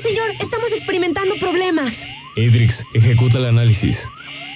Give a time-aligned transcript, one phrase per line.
[0.00, 2.06] señor, estamos experimentando problemas.
[2.36, 4.08] Edrix, ejecuta el análisis.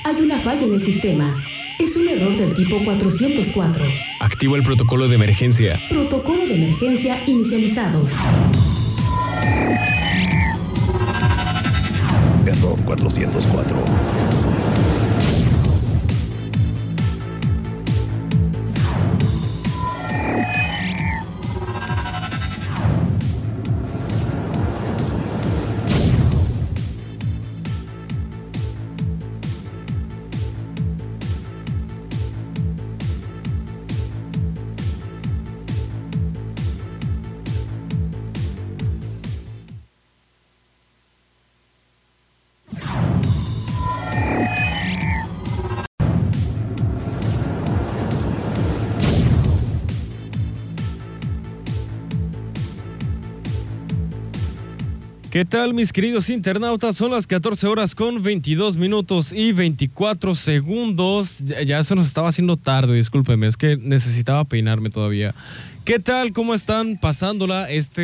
[0.04, 1.42] Hay una falla en el sistema.
[1.78, 3.84] Es un error del tipo 404.
[4.20, 5.78] Activa el protocolo de emergencia.
[5.88, 8.08] Protocolo de emergencia inicializado.
[12.46, 14.43] Error 404.
[55.34, 56.96] ¿Qué tal mis queridos internautas?
[56.96, 61.42] Son las 14 horas con 22 minutos y 24 segundos.
[61.66, 65.34] Ya, se nos estaba haciendo tarde, discúlpeme, es que necesitaba peinarme todavía.
[65.84, 66.32] ¿Qué tal?
[66.32, 68.02] ¿Cómo están pasándola este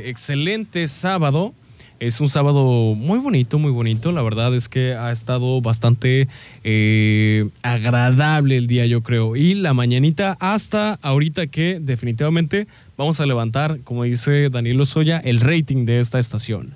[0.00, 1.54] eh, excelente sábado?
[2.00, 4.10] Es un sábado muy bonito, muy bonito.
[4.10, 6.26] La verdad es que ha estado bastante
[6.64, 9.36] eh, agradable el día, yo creo.
[9.36, 12.66] Y la mañanita hasta ahorita que definitivamente
[13.02, 16.72] vamos a levantar, como dice Daniel Soya, el rating de esta estación.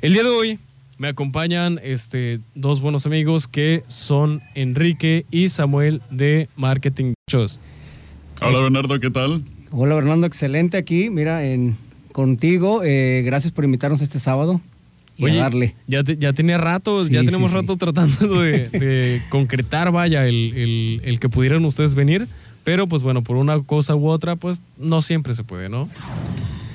[0.00, 0.58] El día de hoy
[0.96, 7.58] me acompañan este, dos buenos amigos que son Enrique y Samuel de Marketing Shows.
[8.40, 9.42] Hola Bernardo, ¿qué tal?
[9.72, 11.10] Hola Bernardo, excelente aquí.
[11.10, 11.76] Mira, en
[12.12, 12.82] contigo.
[12.84, 14.60] Eh, gracias por invitarnos este sábado
[15.16, 15.74] y Oye, a darle.
[15.88, 17.56] Ya, te- ya tenía rato, Sí, ya tenemos sí.
[17.56, 22.28] rato tratando de, de concretar, vaya, el, el- el que pudieran ustedes venir.
[22.70, 25.88] Pero pues bueno, por una cosa u otra, pues no siempre se puede, ¿no?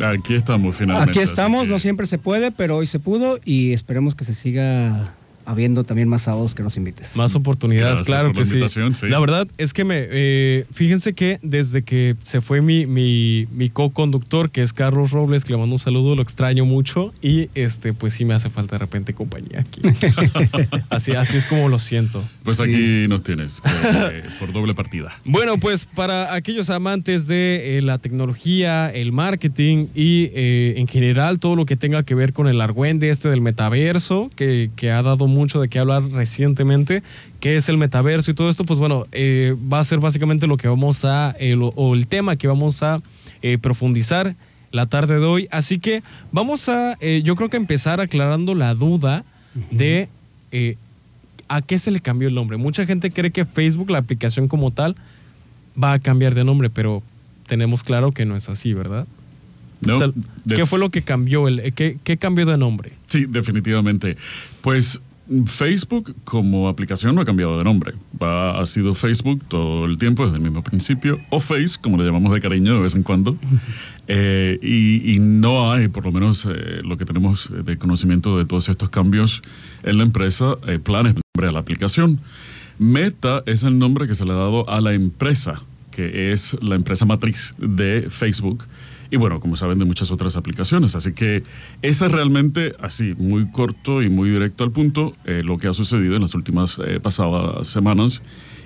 [0.01, 1.11] Aquí estamos finalmente.
[1.11, 4.33] Aquí estamos, que- no siempre se puede, pero hoy se pudo y esperemos que se
[4.33, 5.13] siga
[5.45, 7.15] habiendo también más sábados que nos invites.
[7.15, 8.51] Más oportunidades, Gracias claro por la que sí.
[8.55, 9.07] invitación, sí.
[9.07, 13.69] La verdad es que me, eh, fíjense que desde que se fue mi, mi, mi
[13.69, 17.93] co-conductor, que es Carlos Robles, que le mando un saludo, lo extraño mucho y este,
[17.93, 19.81] pues sí me hace falta de repente compañía aquí.
[20.89, 22.23] así, así es como lo siento.
[22.43, 25.13] Pues aquí nos tienes, eh, por doble partida.
[25.25, 31.39] Bueno, pues para aquellos amantes de eh, la tecnología, el marketing y eh, en general
[31.39, 35.01] todo lo que tenga que ver con el argüende este del metaverso, que, que ha
[35.01, 37.03] dado mucho de qué hablar recientemente,
[37.39, 40.57] qué es el metaverso y todo esto, pues bueno, eh, va a ser básicamente lo
[40.57, 42.99] que vamos a, eh, lo- o el tema que vamos a
[43.43, 44.35] eh, profundizar
[44.71, 45.47] la tarde de hoy.
[45.51, 46.01] Así que
[46.31, 49.23] vamos a, yo creo que empezar aclarando la duda
[49.71, 50.09] de...
[51.47, 52.57] ¿A qué se le cambió el nombre?
[52.57, 54.95] Mucha gente cree que Facebook, la aplicación como tal,
[55.81, 57.03] va a cambiar de nombre, pero
[57.47, 59.05] tenemos claro que no es así, ¿verdad?
[59.81, 60.07] No, O sea,
[60.43, 61.47] de- ¿Qué fue lo que cambió?
[61.47, 62.93] El, qué, qué cambió de nombre?
[63.07, 64.17] Sí, definitivamente.
[64.61, 64.99] Pues
[65.45, 67.93] Facebook como aplicación no ha cambiado de nombre.
[68.21, 72.05] Va, ha sido Facebook todo el tiempo, desde el mismo principio, o Face, como le
[72.05, 73.37] llamamos de cariño de vez en cuando.
[74.07, 78.45] Eh, y, y no hay, por lo menos eh, lo que tenemos de conocimiento de
[78.45, 79.41] todos estos cambios
[79.81, 82.19] en la empresa, eh, planes de nombre a la aplicación.
[82.77, 85.59] Meta es el nombre que se le ha dado a la empresa,
[85.89, 88.63] que es la empresa matriz de Facebook.
[89.11, 90.95] Y bueno, como saben, de muchas otras aplicaciones.
[90.95, 91.43] Así que
[91.81, 95.73] esa es realmente, así, muy corto y muy directo al punto, eh, lo que ha
[95.73, 98.21] sucedido en las últimas eh, pasadas semanas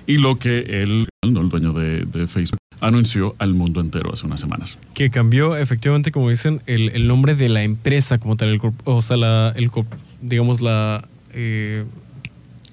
[0.06, 1.40] y lo que él, ¿no?
[1.40, 4.78] el dueño de, de Facebook, anunció al mundo entero hace unas semanas.
[4.94, 9.02] Que cambió efectivamente, como dicen, el, el nombre de la empresa como tal, el, o
[9.02, 9.70] sea, la, el,
[10.22, 11.06] digamos, la...
[11.32, 11.84] eh,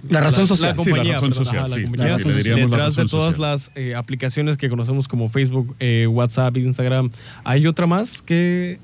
[0.09, 0.75] La razón social.
[0.77, 2.07] Sí, la compañía, razón perdón, social, ajá, la sí, compañía.
[2.17, 3.51] la Detrás de razón todas social.
[3.51, 7.11] las eh, aplicaciones que conocemos como Facebook, eh, WhatsApp, Instagram,
[7.43, 8.79] ¿hay otra más que...?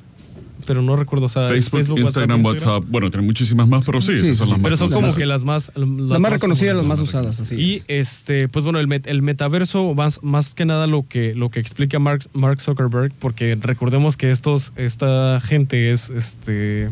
[0.65, 4.29] Pero no recuerdo, o sea, Facebook, Instagram, WhatsApp, bueno, tienen muchísimas más, pero sí, Sí,
[4.29, 5.71] esas son sí, las más Pero son como que las más...
[5.75, 7.85] Las, Las más reconocidas, las más usadas, así Y es.
[7.89, 11.59] este, pues bueno, el, met- el metaverso, más, más que nada lo que, lo que
[11.59, 16.89] explica Mark, Mark Zuckerberg, porque recordemos que estos, esta gente es este.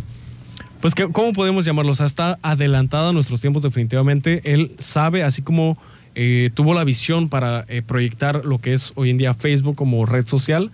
[0.82, 1.92] Pues, ¿cómo podemos llamarlo?
[1.92, 4.42] O sea, está adelantada a nuestros tiempos, definitivamente.
[4.52, 5.78] Él sabe, así como
[6.16, 10.08] eh, tuvo la visión para eh, proyectar lo que es hoy en día Facebook como
[10.08, 10.72] red social,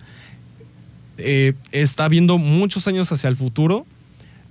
[1.17, 3.85] eh, está viendo muchos años hacia el futuro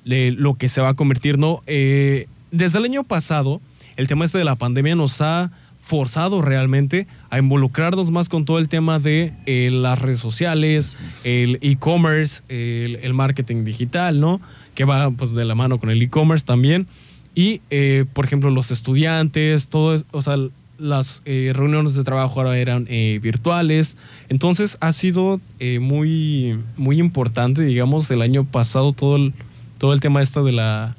[0.04, 1.64] lo que se va a convertir, ¿no?
[1.66, 3.60] Desde el año pasado,
[3.96, 5.50] el tema este de la pandemia nos ha
[5.86, 11.60] forzado realmente a involucrarnos más con todo el tema de eh, las redes sociales, el
[11.62, 14.40] e-commerce, el, el marketing digital, ¿no?
[14.74, 16.88] Que va pues de la mano con el e-commerce también.
[17.36, 20.36] Y, eh, por ejemplo, los estudiantes, todo, o sea,
[20.76, 23.98] las eh, reuniones de trabajo ahora eran eh, virtuales.
[24.28, 29.34] Entonces ha sido eh, muy, muy importante, digamos, el año pasado todo el,
[29.78, 30.96] todo el tema esto de la,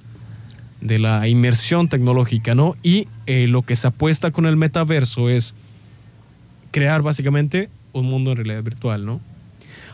[0.81, 2.75] de la inmersión tecnológica, ¿no?
[2.83, 5.55] Y eh, lo que se apuesta con el metaverso es
[6.71, 9.19] crear básicamente un mundo en realidad virtual, ¿no?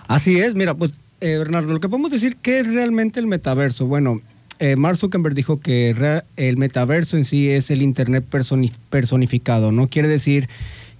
[0.08, 0.92] Así es, mira, pues
[1.22, 3.88] eh, Bernardo, lo que podemos decir, ¿qué es realmente el metaverso?
[3.88, 4.20] Bueno,
[4.60, 9.88] eh, Mark Zuckerberg dijo que el metaverso en sí es el Internet personi- personificado, ¿no?
[9.88, 10.50] Quiere decir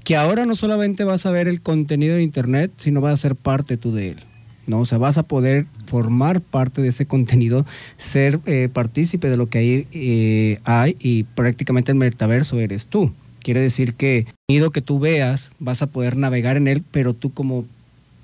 [0.04, 3.36] que ahora no solamente vas a ver el contenido de Internet, sino vas a ser
[3.36, 4.24] parte tú de él.
[4.68, 4.80] ¿No?
[4.81, 7.65] O sea, vas a poder formar parte de ese contenido,
[7.98, 13.12] ser eh, partícipe de lo que ahí eh, hay y prácticamente el metaverso eres tú.
[13.42, 17.13] Quiere decir que el contenido que tú veas vas a poder navegar en él, pero
[17.13, 17.65] tú como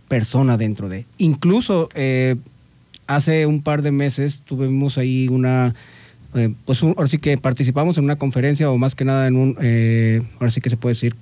[0.08, 1.06] persona dentro de.
[1.18, 2.36] Incluso eh,
[3.08, 5.76] hace un par de meses tuvimos ahí una,
[6.66, 9.56] pues un- ahora sí que participamos en una conferencia o más que nada en un,
[10.40, 11.16] ahora sí que se puede decir,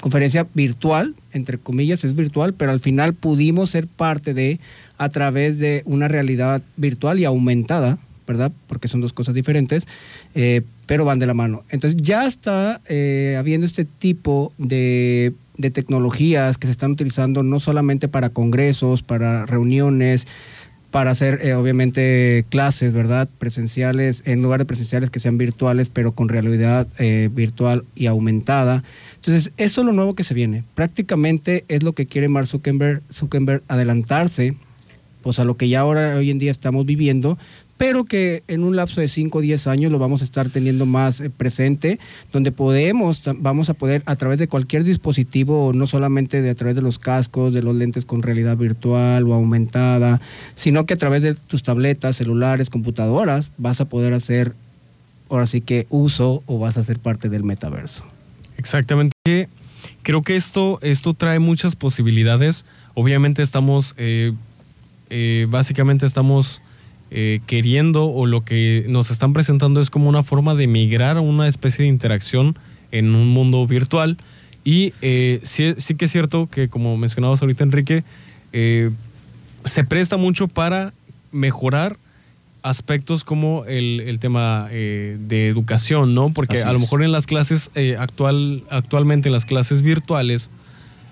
[0.00, 4.60] conferencia virtual, entre comillas, es virtual, pero al final pudimos ser parte de,
[4.96, 8.52] a través de una realidad virtual y aumentada, ¿verdad?
[8.66, 9.88] Porque son dos cosas diferentes,
[10.34, 11.64] eh, pero van de la mano.
[11.70, 17.58] Entonces ya está eh, habiendo este tipo de, de tecnologías que se están utilizando no
[17.58, 20.26] solamente para congresos, para reuniones,
[20.90, 23.28] para hacer eh, obviamente clases, ¿verdad?
[23.38, 26.86] Presenciales, en lugar de presenciales que sean virtuales, pero con realidad
[27.30, 28.84] virtual y aumentada.
[29.18, 30.64] Entonces, eso es lo nuevo que se viene.
[30.74, 34.56] Prácticamente es lo que quiere Mark Zuckerberg, Zuckerberg adelantarse
[35.22, 37.36] pues, a lo que ya ahora hoy en día estamos viviendo,
[37.76, 40.86] pero que en un lapso de 5 o 10 años lo vamos a estar teniendo
[40.86, 41.98] más eh, presente,
[42.32, 46.76] donde podemos, vamos a poder a través de cualquier dispositivo, no solamente de a través
[46.76, 50.20] de los cascos, de los lentes con realidad virtual o aumentada,
[50.54, 54.54] sino que a través de tus tabletas, celulares, computadoras, vas a poder hacer
[55.28, 58.04] ahora sí que uso o vas a ser parte del metaverso.
[58.58, 59.48] Exactamente.
[60.02, 62.66] Creo que esto, esto trae muchas posibilidades.
[62.94, 64.32] Obviamente estamos, eh,
[65.08, 66.60] eh, básicamente estamos
[67.10, 71.22] eh, queriendo o lo que nos están presentando es como una forma de migrar a
[71.22, 72.58] una especie de interacción
[72.92, 74.18] en un mundo virtual.
[74.64, 78.04] Y eh, sí, sí que es cierto que, como mencionabas ahorita, Enrique,
[78.52, 78.90] eh,
[79.64, 80.92] se presta mucho para
[81.32, 81.96] mejorar
[82.62, 86.30] aspectos como el, el tema eh, de educación, ¿no?
[86.30, 90.50] Porque Así a lo mejor en las clases eh, actual, actualmente en las clases virtuales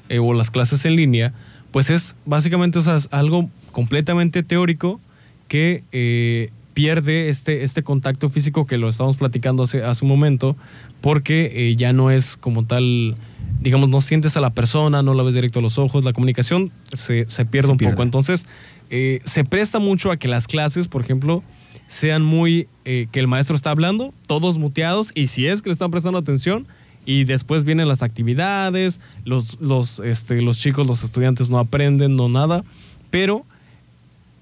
[0.08, 1.32] eh, o las clases en línea,
[1.70, 5.00] pues es básicamente o sea, es algo completamente teórico
[5.48, 10.58] que eh, pierde este, este contacto físico que lo estamos platicando hace, hace un momento,
[11.00, 13.16] porque eh, ya no es como tal,
[13.62, 16.70] digamos, no sientes a la persona, no la ves directo a los ojos, la comunicación
[16.92, 17.94] se, se pierde Se un pierde.
[17.94, 18.02] poco.
[18.02, 18.46] Entonces,
[18.90, 21.42] eh, se presta mucho a que las clases, por ejemplo,
[21.86, 25.72] sean muy, eh, que el maestro está hablando, todos muteados, y si es que le
[25.72, 26.66] están prestando atención,
[27.06, 32.28] y después vienen las actividades, los, los, este, los chicos, los estudiantes no aprenden, no
[32.28, 32.64] nada,
[33.08, 33.46] pero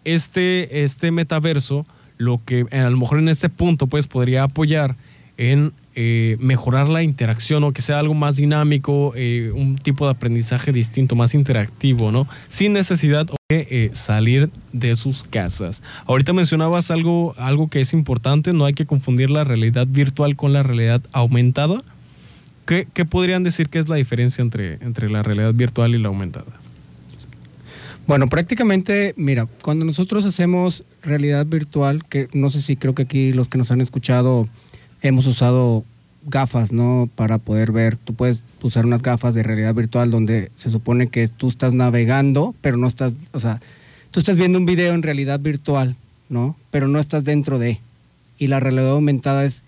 [0.04, 4.96] este, este metaverso, lo que a lo mejor en este punto pues podría apoyar
[5.36, 10.10] en eh, mejorar la interacción o que sea algo más dinámico, eh, un tipo de
[10.10, 12.26] aprendizaje distinto, más interactivo, ¿no?
[12.48, 13.34] Sin necesidad de
[13.70, 15.84] eh, salir de sus casas.
[16.06, 20.52] Ahorita mencionabas algo, algo que es importante, no hay que confundir la realidad virtual con
[20.52, 21.82] la realidad aumentada.
[22.66, 26.08] ¿Qué, qué podrían decir que es la diferencia entre, entre la realidad virtual y la
[26.08, 26.63] aumentada?
[28.06, 33.32] Bueno, prácticamente, mira, cuando nosotros hacemos realidad virtual, que no sé si creo que aquí
[33.32, 34.46] los que nos han escuchado
[35.00, 35.84] hemos usado
[36.26, 37.08] gafas, ¿no?
[37.14, 41.28] Para poder ver, tú puedes usar unas gafas de realidad virtual donde se supone que
[41.28, 43.60] tú estás navegando, pero no estás, o sea,
[44.10, 45.96] tú estás viendo un video en realidad virtual,
[46.28, 46.56] ¿no?
[46.70, 47.80] Pero no estás dentro de.
[48.38, 49.64] Y la realidad aumentada es,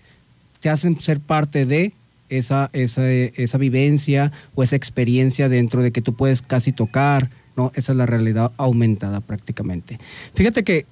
[0.59, 1.93] te hacen ser parte de
[2.29, 7.71] esa, esa, esa vivencia o esa experiencia dentro de que tú puedes casi tocar, ¿no?
[7.75, 9.99] Esa es la realidad aumentada prácticamente.
[10.35, 10.85] Fíjate que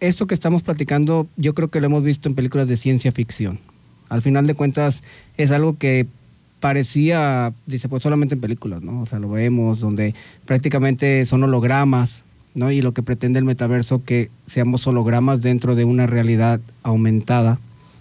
[0.00, 3.60] esto que estamos platicando, yo creo que lo hemos visto en películas de ciencia ficción.
[4.08, 5.02] Al final de cuentas,
[5.36, 6.06] es algo que
[6.60, 9.02] parecía, dice, pues solamente en películas, ¿no?
[9.02, 10.14] O sea, lo vemos donde
[10.46, 12.24] prácticamente son hologramas,
[12.54, 12.70] ¿no?
[12.70, 17.58] Y lo que pretende el metaverso que seamos hologramas dentro de una realidad aumentada,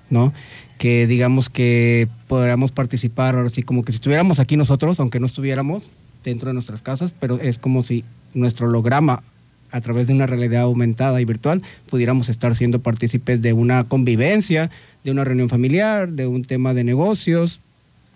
[0.10, 0.34] ¿no?
[0.78, 5.26] Que digamos que podríamos participar, ahora sí, como que si estuviéramos aquí nosotros, aunque no
[5.26, 5.90] estuviéramos
[6.24, 8.04] dentro de nuestras casas, pero es como si
[8.34, 9.24] nuestro holograma
[9.72, 14.70] a través de una realidad aumentada y virtual, pudiéramos estar siendo partícipes de una convivencia,
[15.04, 17.60] de una reunión familiar, de un tema de negocios,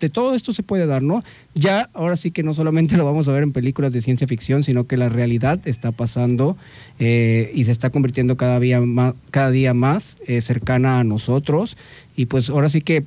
[0.00, 1.24] de todo esto se puede dar, ¿no?
[1.54, 4.62] Ya ahora sí que no solamente lo vamos a ver en películas de ciencia ficción,
[4.62, 6.56] sino que la realidad está pasando
[6.98, 11.76] eh, y se está convirtiendo cada día más, cada día más eh, cercana a nosotros.
[12.16, 13.04] Y pues ahora sí que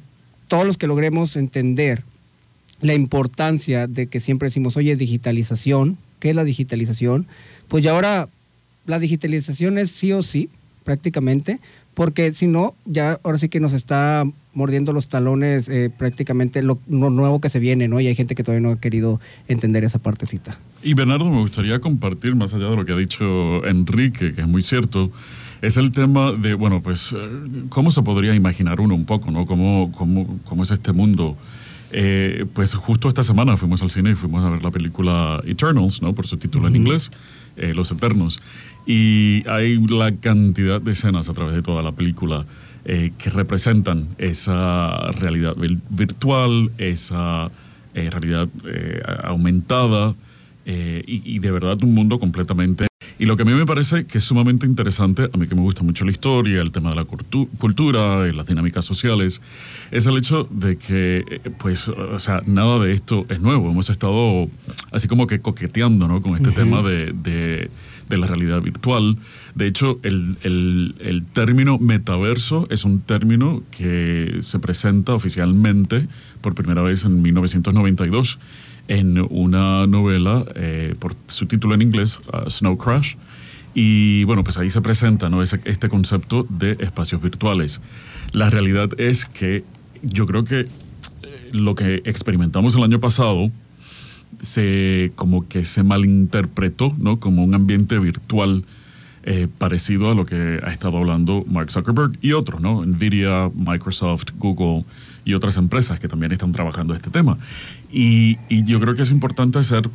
[0.48, 2.04] todos los que logremos entender
[2.82, 7.28] la importancia de que siempre decimos, oye, digitalización, ¿qué es la digitalización?
[7.68, 8.28] Pues ya ahora
[8.86, 10.50] la digitalización es sí o sí,
[10.84, 11.60] prácticamente,
[11.94, 16.80] porque si no, ya ahora sí que nos está mordiendo los talones eh, prácticamente lo,
[16.90, 18.00] lo nuevo que se viene, ¿no?
[18.00, 20.60] Y hay gente que todavía no ha querido entender esa partecita.
[20.84, 24.48] Y Bernardo, me gustaría compartir, más allá de lo que ha dicho Enrique, que es
[24.48, 25.12] muy cierto,
[25.62, 27.30] es el tema de, bueno, pues, eh,
[27.70, 29.46] ¿cómo se podría imaginar uno un poco, ¿no?
[29.46, 31.38] ¿Cómo, cómo, cómo es este mundo?
[31.94, 36.02] Eh, pues justo esta semana fuimos al cine y fuimos a ver la película Eternals,
[36.02, 36.14] ¿no?
[36.14, 37.12] Por su título en inglés,
[37.58, 38.40] eh, Los Eternos.
[38.86, 42.46] Y hay la cantidad de escenas a través de toda la película
[42.86, 45.54] eh, que representan esa realidad
[45.90, 47.52] virtual, esa
[47.94, 48.48] realidad
[49.24, 50.16] aumentada
[50.66, 52.91] y, y de verdad un mundo completamente...
[53.22, 55.62] Y lo que a mí me parece que es sumamente interesante, a mí que me
[55.62, 59.42] gusta mucho la historia, el tema de la cultu- cultura, y las dinámicas sociales,
[59.92, 63.70] es el hecho de que, eh, pues, o sea, nada de esto es nuevo.
[63.70, 64.50] Hemos estado
[64.92, 66.24] así como que coqueteando, ¿no?
[66.24, 67.70] Con este tema de, de-
[68.10, 69.18] de la realidad virtual.
[69.54, 76.08] De hecho, el, el- el término metaverso es un término que se presenta oficialmente
[76.42, 78.40] por primera vez en 1992
[78.92, 83.16] en una novela eh, por su título en inglés, uh, Snow Crash.
[83.74, 85.42] Y bueno, pues ahí se presenta ¿no?
[85.42, 87.82] Este concepto de espacios virtuales.
[88.34, 89.64] La realidad es que
[90.04, 90.68] yo creo que eh,
[91.54, 93.50] lo que experimentamos el año pasado
[94.42, 97.22] se como que se malinterpretó ¿no?
[97.22, 98.66] como un ambiente virtual
[99.24, 102.84] eh, parecido a lo que ha estado hablando Mark Zuckerberg y otros, ¿no?
[102.84, 104.84] Nvidia, Microsoft, Google
[105.26, 107.38] y otras empresas que también están trabajando este tema.
[107.92, 109.90] Y, y yo creo que es importante hacer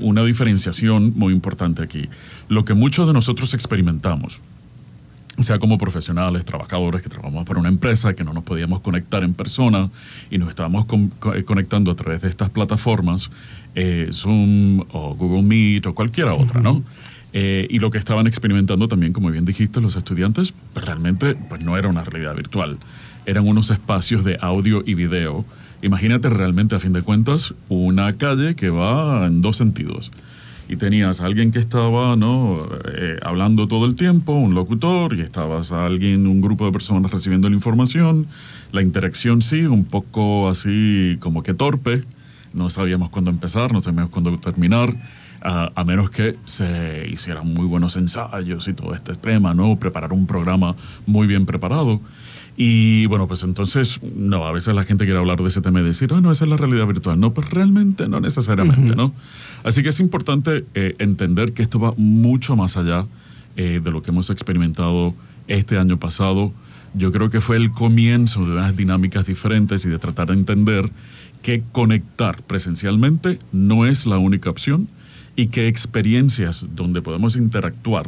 [0.00, 2.08] una diferenciación muy importante aquí.
[2.48, 4.40] Lo que muchos de nosotros experimentamos,
[5.38, 9.32] sea como profesionales, trabajadores que trabajamos para una empresa, que no nos podíamos conectar en
[9.32, 9.88] persona
[10.30, 13.30] y nos estábamos con- co- eh, conectando a través de estas plataformas,
[13.74, 16.82] eh, Zoom o Google Meet o cualquiera otra, ¿no?
[17.32, 21.62] Eh, y lo que estaban experimentando también, como bien dijiste, los estudiantes, pues realmente pues
[21.62, 22.76] no era una realidad virtual,
[23.26, 25.44] eran unos espacios de audio y video.
[25.82, 30.10] Imagínate realmente, a fin de cuentas, una calle que va en dos sentidos
[30.70, 32.64] y tenías a alguien que estaba ¿no?
[32.94, 37.10] Eh, hablando todo el tiempo, un locutor, y estabas a alguien, un grupo de personas
[37.10, 38.28] recibiendo la información.
[38.70, 42.04] La interacción sí, un poco así como que torpe.
[42.54, 44.94] No sabíamos cuándo empezar, no sabíamos cuándo terminar,
[45.42, 49.74] a, menos que se hicieran muy buenos ensayos y todo este tema, ¿no?
[49.76, 52.00] Preparar un programa muy bien preparado.
[52.56, 55.84] Y bueno, pues entonces, no, a veces la gente quiere hablar de ese tema y
[55.84, 57.18] decir, ah, no, esa es la realidad virtual.
[57.18, 59.14] No, pues realmente no necesariamente, ¿no?
[59.64, 63.06] Así que es importante eh, entender que esto va mucho más allá
[63.56, 65.14] eh, de lo que hemos experimentado
[65.48, 66.52] este año pasado.
[66.94, 70.90] Yo creo que fue el comienzo de unas dinámicas diferentes y de tratar de entender
[71.42, 74.88] que conectar presencialmente no es la única opción
[75.36, 78.06] y que experiencias donde podemos interactuar,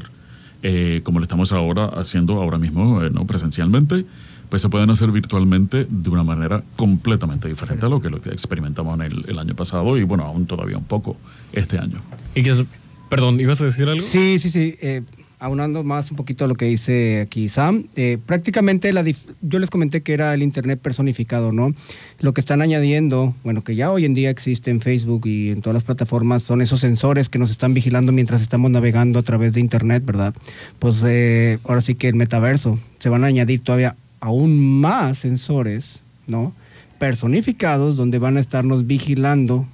[0.63, 3.27] eh, como lo estamos ahora haciendo ahora mismo, eh, ¿no?
[3.27, 4.05] presencialmente,
[4.53, 8.29] pues se pueden hacer virtualmente de una manera completamente diferente a lo que, lo que
[8.29, 11.17] experimentamos en el, el año pasado y bueno, aún todavía un poco
[11.55, 12.03] este año.
[12.35, 12.67] Y que,
[13.09, 14.03] perdón, ¿ibas a decir algo?
[14.03, 14.77] Sí, sí, sí.
[14.83, 15.01] eh,
[15.39, 19.59] aunando más un poquito a lo que dice aquí Sam, eh, prácticamente la dif- yo
[19.59, 21.75] les comenté que era el Internet personificado, ¿no?
[22.21, 25.63] Lo que están añadiendo, bueno, que ya hoy en día existe en Facebook y en
[25.63, 29.55] todas las plataformas, son esos sensores que nos están vigilando mientras estamos navegando a través
[29.55, 30.35] de Internet, ¿verdad?
[30.79, 36.01] Pues eh, ahora sí que el metaverso, se van a añadir todavía aún más sensores,
[36.29, 36.55] ¿no?
[36.99, 39.67] Personificados, donde van a estarnos vigilando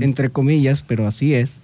[0.00, 1.58] entre comillas, pero así es,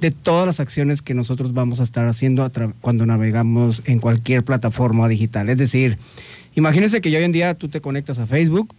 [0.00, 2.50] de todas las acciones que nosotros vamos a estar haciendo a
[2.80, 5.48] cuando navegamos en cualquier plataforma digital.
[5.50, 5.98] Es decir,
[6.54, 8.72] imagínense que ya hoy en día tú te conectas a Facebook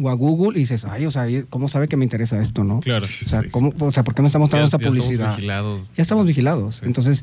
[0.00, 2.78] o a Google y dices, ay, o sea, ¿cómo sabe que me interesa esto, no?
[2.80, 3.04] Claro.
[3.04, 5.34] O sea, ¿cómo, o sea ¿por qué me está mostrando Ya- esta ya estamos publicidad?
[5.36, 5.90] vigilados.
[5.96, 6.76] Ya estamos vigilados.
[6.76, 6.82] Sí.
[6.86, 7.22] Entonces,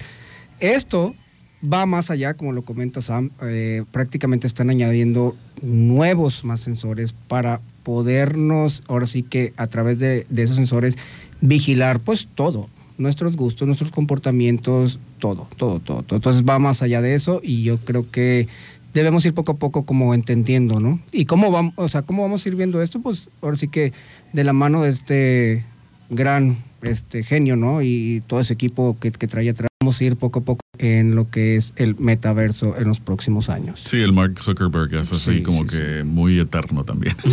[0.60, 1.16] esto
[1.64, 7.62] va más allá, como lo comenta Sam, eh, prácticamente están añadiendo nuevos más sensores para
[7.84, 10.98] podernos, ahora sí que a través de, esos sensores,
[11.42, 16.18] vigilar pues todo, nuestros gustos, nuestros comportamientos, todo, todo, todo, todo.
[16.18, 18.48] Entonces va más allá de eso y yo creo que
[18.94, 21.00] debemos ir poco a poco como entendiendo, ¿no?
[21.12, 23.92] Y cómo vamos, o sea, cómo vamos a ir viendo esto, pues ahora sí que
[24.34, 25.66] de la mano de este
[26.10, 27.82] gran este genio, ¿no?
[27.82, 31.30] Y todo ese equipo que trae atrás, vamos a ir poco a poco en lo
[31.30, 33.84] que es el metaverso en los próximos años.
[33.86, 37.16] Sí, el Mark Zuckerberg es así Sí, como sí, que muy eterno también.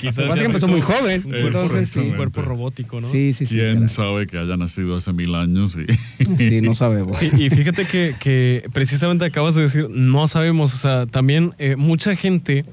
[0.00, 1.98] Quizás que empezó muy joven, Un cuerpo, entonces sí.
[1.98, 3.06] un cuerpo robótico, ¿no?
[3.06, 3.56] Sí, sí, sí.
[3.56, 5.76] ¿Quién sabe que haya nacido hace mil años?
[5.76, 7.22] Y, Sí, no sabemos.
[7.22, 11.76] Y, y fíjate que, que precisamente acabas de decir, no sabemos, o sea, también eh,
[11.76, 12.64] mucha gente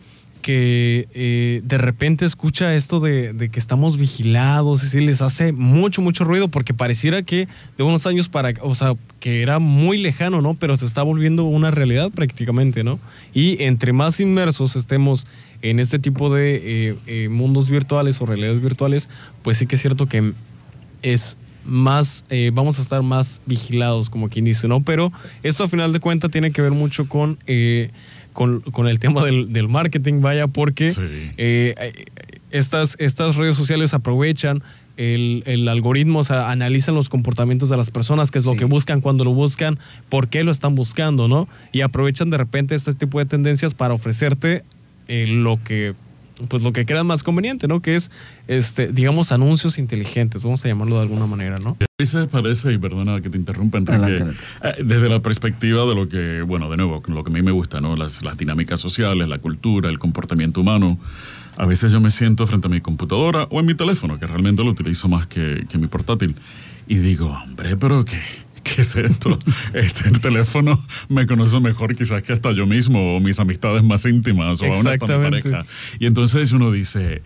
[0.47, 6.01] que eh, de repente escucha esto de, que estamos vigilados, y sí, les hace mucho,
[6.01, 10.41] mucho ruido porque pareciera que de unos años para, o sea, que era muy lejano,
[10.41, 10.53] ¿no?
[10.53, 12.97] Pero se está volviendo una realidad prácticamente, ¿no?
[13.33, 15.27] Y entre más inmersos estemos
[15.61, 19.09] en este tipo de eh, eh, mundos virtuales o realidades virtuales,
[19.41, 20.31] pues sí que es cierto que
[21.01, 21.35] es
[21.65, 22.23] más,
[22.53, 24.81] vamos a estar más vigilados, como quien dice, ¿no?
[24.83, 25.11] Pero
[25.43, 27.37] esto a final de cuentas tiene que ver mucho con,
[28.37, 31.01] con, con el tema del, del marketing, vaya, porque Sí.
[31.37, 32.05] eh,
[32.51, 34.61] estas, estas redes sociales aprovechan
[34.95, 38.59] el, el algoritmo, o sea, analizan los comportamientos de las personas, qué es lo Sí.
[38.59, 39.79] que buscan, cuando lo buscan,
[40.09, 41.47] por qué lo están buscando, ¿no?
[41.71, 44.63] Y aprovechan de repente este tipo de tendencias para ofrecerte
[45.07, 45.95] eh, lo que
[46.47, 47.81] pues lo que crean más conveniente, ¿no?
[47.81, 48.11] Que es,
[48.47, 51.77] este, digamos, anuncios inteligentes, vamos a llamarlo de alguna manera, ¿no?
[51.79, 54.23] A veces parece, y perdona que te interrumpa, Enrique,
[54.63, 57.51] eh, desde la perspectiva de lo que, bueno, de nuevo, lo que a mí me
[57.51, 57.95] gusta, ¿no?
[57.95, 60.99] Las, las dinámicas sociales, la cultura, el comportamiento humano.
[61.57, 64.63] A veces yo me siento frente a mi computadora o en mi teléfono, que realmente
[64.63, 66.35] lo utilizo más que, que mi portátil,
[66.87, 68.21] y digo, hombre, pero ¿qué?
[68.75, 69.37] ¿Qué es esto?
[69.73, 74.05] Este, el teléfono me conoce mejor quizás que hasta yo mismo o mis amistades más
[74.05, 75.65] íntimas o aún hasta mi pareja.
[75.99, 77.21] Y entonces uno dice,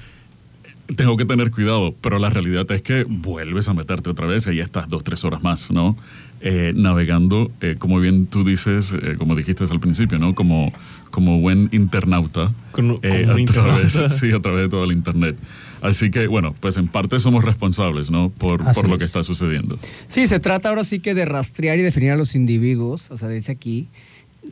[0.96, 4.56] tengo que tener cuidado, pero la realidad es que vuelves a meterte otra vez y
[4.56, 5.98] ya estás dos, tres horas más, ¿no?
[6.42, 10.34] Eh, navegando, eh, como bien tú dices, eh, como dijiste al principio, ¿no?
[10.36, 10.74] Como,
[11.12, 12.52] como buen internauta.
[12.72, 13.88] Como- eh, como a, internauta.
[13.88, 15.36] través, sí, a través de todo el Internet.
[15.82, 18.30] Así que, bueno, pues en parte somos responsables, ¿no?
[18.30, 19.00] Por, Así por lo es.
[19.00, 19.78] que está sucediendo.
[20.08, 23.30] Sí, se trata ahora sí que de rastrear y definir a los individuos, o sea,
[23.30, 23.88] dice aquí,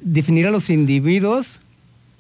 [0.02, 1.62] definir a los individuos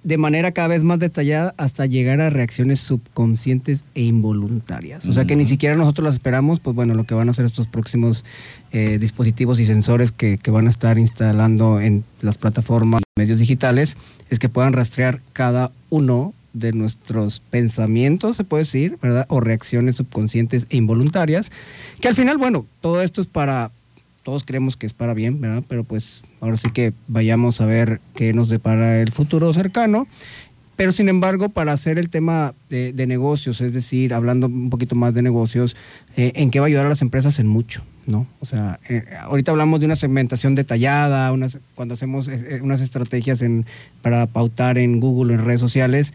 [0.04, 5.06] de manera cada vez más detallada hasta llegar a reacciones subconscientes e involuntarias.
[5.06, 7.46] O sea que ni siquiera nosotros las esperamos, pues bueno, lo que van a hacer
[7.46, 8.24] estos próximos
[8.72, 13.40] eh, dispositivos y sensores que, que van a estar instalando en las plataformas y medios
[13.40, 13.98] digitales
[14.30, 19.26] es que puedan rastrear cada uno de nuestros pensamientos, se puede decir, ¿verdad?
[19.30, 21.52] O reacciones subconscientes e involuntarias,
[22.02, 23.72] que al final, bueno, todo esto es para,
[24.24, 25.64] todos creemos que es para bien, ¿verdad?
[25.68, 30.08] Pero pues ahora sí que vayamos a ver qué nos depara el futuro cercano.
[30.80, 35.14] Pero sin embargo, para hacer el tema de, negocios, es decir, hablando un poquito más
[35.14, 35.76] de negocios,
[36.16, 37.38] eh, ¿en qué va a ayudar a las empresas?
[37.40, 38.28] En mucho, ¿no?
[38.40, 43.42] O sea, eh, ahorita hablamos de una segmentación detallada, unas, cuando hacemos eh, unas estrategias
[43.42, 43.66] en,
[44.02, 46.14] para pautar en Google, en redes sociales,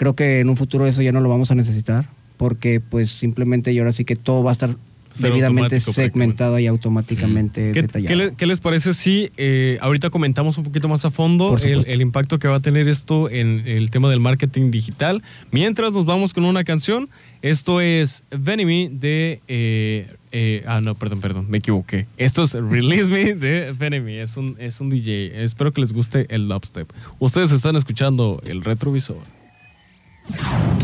[0.00, 2.08] creo que en un futuro eso ya no lo vamos a necesitar,
[2.38, 4.70] porque pues simplemente y ahora sí que todo va a estar
[5.12, 8.08] Ser debidamente segmentado y automáticamente ¿Qué, detallado.
[8.08, 12.00] qué le- qué les parece si eh, ahorita comentamos un poquito más a fondo el
[12.00, 15.22] impacto que va a tener esto en el tema del marketing digital?
[15.50, 17.08] Mientras nos vamos con una canción,
[17.42, 19.40] esto es Venemy de...
[19.48, 22.06] eh, eh, ah, no, perdón, perdón, me equivoqué.
[22.16, 25.42] Esto es Release Me de Venemy, es un, es un DJ.
[25.44, 26.88] Espero que les guste el dubstep.
[27.18, 29.18] Ustedes están escuchando el retrovisor.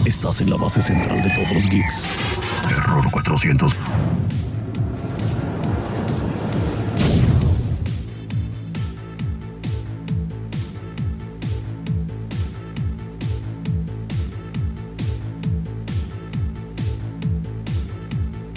[0.05, 1.95] Estás en la base central de todos los geeks.
[2.71, 3.73] Error 400.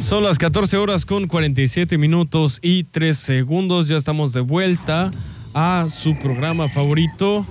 [0.09, 3.87] Son las 14 horas con 47 minutos y 3 segundos.
[3.87, 5.11] Ya estamos de vuelta
[5.53, 7.45] a su programa favorito,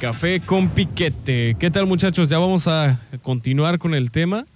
[0.00, 1.56] Café con Piquete.
[1.58, 2.28] ¿Qué tal muchachos?
[2.28, 4.46] Ya vamos a continuar con el tema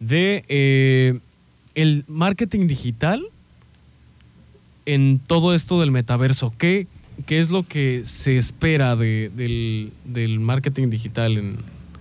[0.00, 1.18] de eh,
[1.74, 3.22] el marketing digital
[4.84, 6.52] en todo esto del metaverso.
[6.58, 6.86] ¿Qué,
[7.24, 11.56] qué es lo que se espera de- del, del marketing digital en,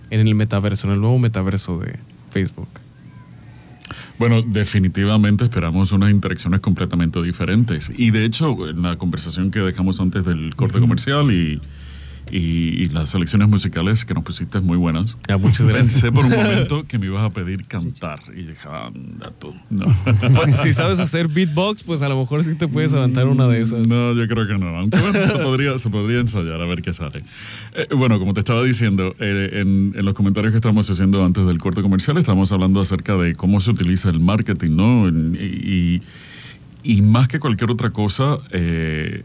[0.09, 1.95] en el metaverso, en el nuevo metaverso de
[2.31, 2.67] Facebook?
[4.19, 7.89] Bueno, definitivamente esperamos unas interacciones completamente diferentes.
[7.95, 11.61] Y de hecho, en la conversación que dejamos antes del corte comercial y,
[12.31, 16.01] y- y las selecciones musicales que nos pusiste muy buenas, Ya, muchas gracias.
[16.01, 18.19] pensé por un momento que me ibas a pedir cantar.
[18.35, 19.53] Y dije, anda tú.
[19.69, 19.85] No.
[20.35, 23.61] Pues, si sabes hacer beatbox, pues a lo mejor sí te puedes aventar una de
[23.61, 23.87] esas.
[23.87, 24.67] No, yo creo que no.
[24.77, 27.23] Aunque bueno, se podría, se podría ensayar a ver qué sale.
[27.75, 31.45] Eh, bueno, como te estaba diciendo, eh, en, en los comentarios que estamos haciendo antes
[31.45, 35.07] del corte comercial, estamos hablando acerca de cómo se utiliza el marketing, ¿no?
[35.07, 36.01] En- Y,
[36.83, 39.23] y más que cualquier otra cosa, eh,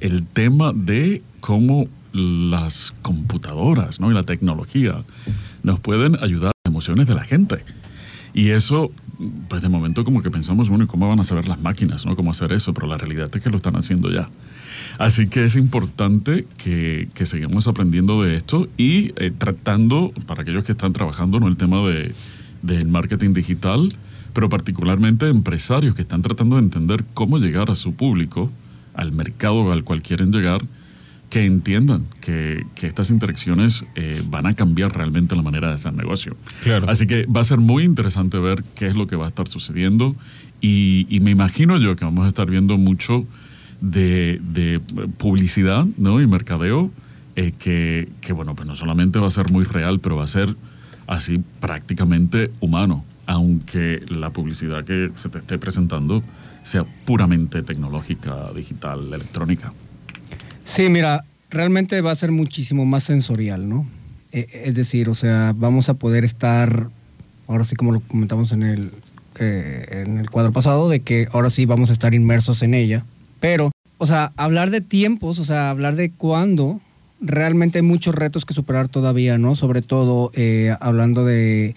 [0.00, 4.10] el tema de cómo las computadoras ¿no?
[4.10, 5.04] y la tecnología
[5.62, 7.64] nos pueden ayudar a las emociones de la gente.
[8.32, 8.90] Y eso,
[9.48, 12.16] pues de momento como que pensamos, bueno, ¿y cómo van a saber las máquinas, no?
[12.16, 12.74] ¿Cómo hacer eso?
[12.74, 14.28] Pero la realidad es que lo están haciendo ya.
[14.98, 20.64] Así que es importante que, que sigamos aprendiendo de esto y eh, tratando, para aquellos
[20.64, 22.12] que están trabajando en el tema de,
[22.62, 23.88] del marketing digital,
[24.32, 28.50] pero particularmente empresarios que están tratando de entender cómo llegar a su público,
[28.94, 30.60] al mercado al cual quieren llegar,
[31.34, 35.92] que entiendan que, que estas interacciones eh, van a cambiar realmente la manera de hacer
[35.92, 36.36] negocio.
[36.62, 36.88] Claro.
[36.88, 39.48] Así que va a ser muy interesante ver qué es lo que va a estar
[39.48, 40.14] sucediendo
[40.60, 43.26] y, y me imagino yo que vamos a estar viendo mucho
[43.80, 44.80] de, de
[45.18, 46.22] publicidad ¿no?
[46.22, 46.92] y mercadeo
[47.34, 50.28] eh, que, que, bueno, pues no solamente va a ser muy real, pero va a
[50.28, 50.54] ser
[51.08, 56.22] así prácticamente humano, aunque la publicidad que se te esté presentando
[56.62, 59.72] sea puramente tecnológica, digital, electrónica.
[60.64, 63.86] Sí, mira, realmente va a ser muchísimo más sensorial, ¿no?
[64.32, 66.88] Eh, es decir, o sea, vamos a poder estar,
[67.46, 68.90] ahora sí como lo comentamos en el,
[69.38, 73.04] eh, en el cuadro pasado, de que ahora sí vamos a estar inmersos en ella,
[73.40, 76.80] pero, o sea, hablar de tiempos, o sea, hablar de cuándo,
[77.20, 79.54] realmente hay muchos retos que superar todavía, ¿no?
[79.54, 81.74] Sobre todo eh, hablando de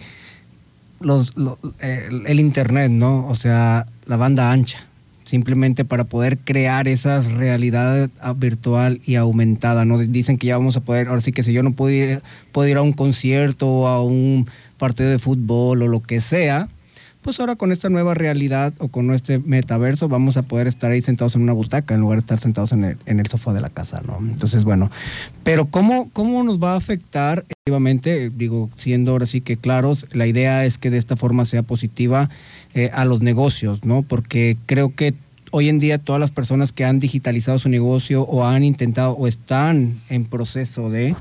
[1.00, 3.26] los, lo- eh, el Internet, ¿no?
[3.28, 4.84] O sea, la banda ancha
[5.28, 9.98] simplemente para poder crear esas realidad ah, virtual y aumentada, ¿no?
[9.98, 12.66] Dicen que ya vamos a poder, ahora sí que si yo no puedo ir, puedo
[12.66, 16.68] ir a un concierto o a un partido de fútbol o lo que sea,
[17.20, 21.02] pues ahora con esta nueva realidad o con este metaverso vamos a poder estar ahí
[21.02, 23.60] sentados en una butaca en lugar de estar sentados en el, en el sofá de
[23.60, 24.16] la casa, ¿no?
[24.18, 24.90] Entonces, bueno,
[25.42, 28.30] pero ¿cómo, cómo nos va a afectar efectivamente?
[28.30, 32.30] Digo, siendo ahora sí que claros, la idea es que de esta forma sea positiva
[32.74, 34.02] eh, a los negocios, ¿no?
[34.02, 35.14] Porque creo que
[35.50, 39.26] hoy en día todas las personas que han digitalizado su negocio o han intentado o
[39.26, 41.14] están en proceso de,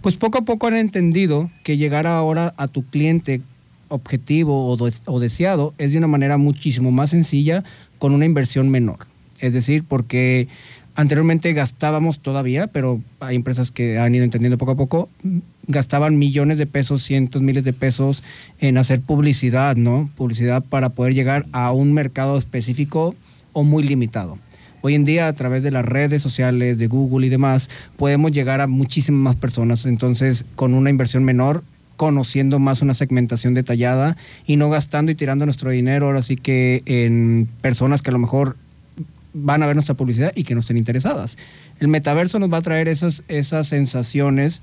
[0.00, 3.40] pues poco a poco han entendido que llegar ahora a tu cliente
[3.88, 7.64] objetivo o, o deseado es de una manera muchísimo más sencilla
[7.98, 9.06] con una inversión menor.
[9.40, 10.48] Es decir, porque
[10.94, 15.08] anteriormente gastábamos todavía, pero hay empresas que han ido entendiendo poco a poco,
[15.68, 18.22] gastaban millones de pesos, cientos, miles de pesos
[18.60, 20.10] en hacer publicidad, ¿no?
[20.16, 23.14] Publicidad para poder llegar a un mercado específico
[23.52, 24.38] o muy limitado.
[24.82, 28.60] Hoy en día, a través de las redes sociales, de Google y demás, podemos llegar
[28.60, 29.84] a muchísimas más personas.
[29.86, 31.64] Entonces, con una inversión menor,
[31.96, 36.82] conociendo más una segmentación detallada y no gastando y tirando nuestro dinero ahora sí que
[36.84, 38.56] en personas que a lo mejor
[39.32, 41.36] van a ver nuestra publicidad y que no estén interesadas.
[41.78, 44.62] El metaverso nos va a traer esas, esas sensaciones,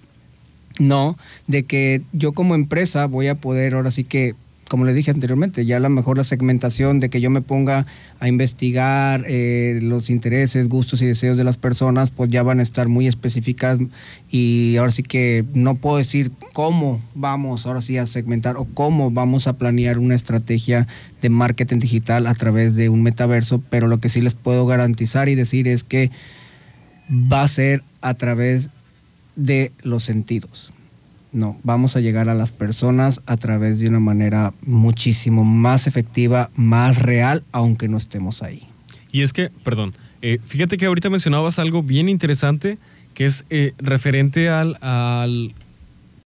[0.79, 1.17] ¿no?
[1.47, 4.35] De que yo como empresa voy a poder ahora sí que,
[4.69, 7.85] como les dije anteriormente, ya a lo mejor la segmentación de que yo me ponga
[8.19, 12.63] a investigar eh, los intereses, gustos y deseos de las personas, pues ya van a
[12.63, 13.77] estar muy específicas
[14.31, 19.11] y ahora sí que no puedo decir cómo vamos ahora sí a segmentar o cómo
[19.11, 20.87] vamos a planear una estrategia
[21.21, 25.29] de marketing digital a través de un metaverso, pero lo que sí les puedo garantizar
[25.29, 26.09] y decir es que
[27.11, 28.69] va a ser a través
[29.35, 30.71] de los sentidos.
[31.31, 36.51] No, vamos a llegar a las personas a través de una manera muchísimo más efectiva,
[36.55, 38.67] más real, aunque no estemos ahí.
[39.11, 42.77] Y es que, perdón, eh, fíjate que ahorita mencionabas algo bien interesante
[43.13, 45.53] que es eh, referente al, al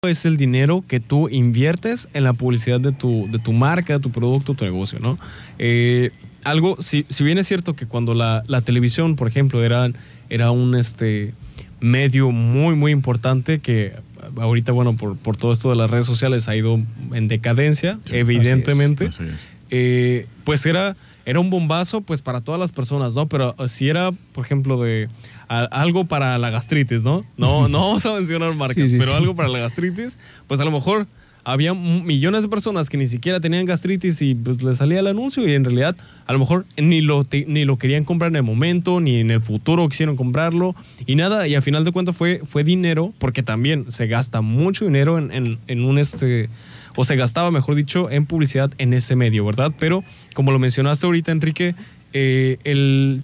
[0.08, 4.10] es el dinero que tú inviertes en la publicidad de tu, de tu marca, tu
[4.10, 5.18] producto, tu negocio, ¿no?
[5.58, 6.10] Eh,
[6.42, 9.90] algo, si, si bien es cierto que cuando la, la televisión, por ejemplo, era,
[10.30, 11.34] era un este,
[11.80, 13.92] medio muy, muy importante que
[14.36, 16.78] ahorita, bueno, por, por todo esto de las redes sociales ha ido
[17.12, 19.46] en decadencia, Sí, evidentemente Así es.
[19.70, 20.94] eh, pues era,
[21.26, 23.26] era un bombazo pues para todas las personas, ¿no?
[23.28, 25.08] Pero eh, si era, por ejemplo, de
[25.48, 27.24] a- algo para la gastritis, ¿no?
[27.36, 30.64] No, no vamos a mencionar marcas, Sí, sí, pero algo para la gastritis, pues a
[30.64, 31.06] lo mejor
[31.44, 35.46] había millones de personas que ni siquiera tenían gastritis y pues les salía el anuncio
[35.48, 39.00] y en realidad a lo mejor ni lo, ni lo querían comprar en el momento,
[39.00, 40.74] ni en el futuro quisieron comprarlo
[41.06, 44.84] y nada, y a final de cuentas fue, fue dinero, porque también se gasta mucho
[44.84, 46.48] dinero en, en- en un este
[46.96, 49.72] o se gastaba, mejor dicho, en publicidad en ese medio, ¿verdad?
[49.78, 50.02] Pero
[50.34, 51.74] como lo mencionaste ahorita, Enrique,
[52.12, 53.22] eh, el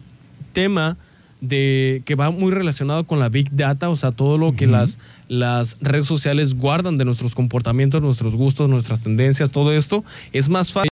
[0.52, 0.96] tema
[1.40, 4.98] de que va muy relacionado con la big data, o sea, todo lo que las,
[5.28, 10.72] las redes sociales guardan de nuestros comportamientos, nuestros gustos, nuestras tendencias, todo esto, es más
[10.72, 10.88] fácil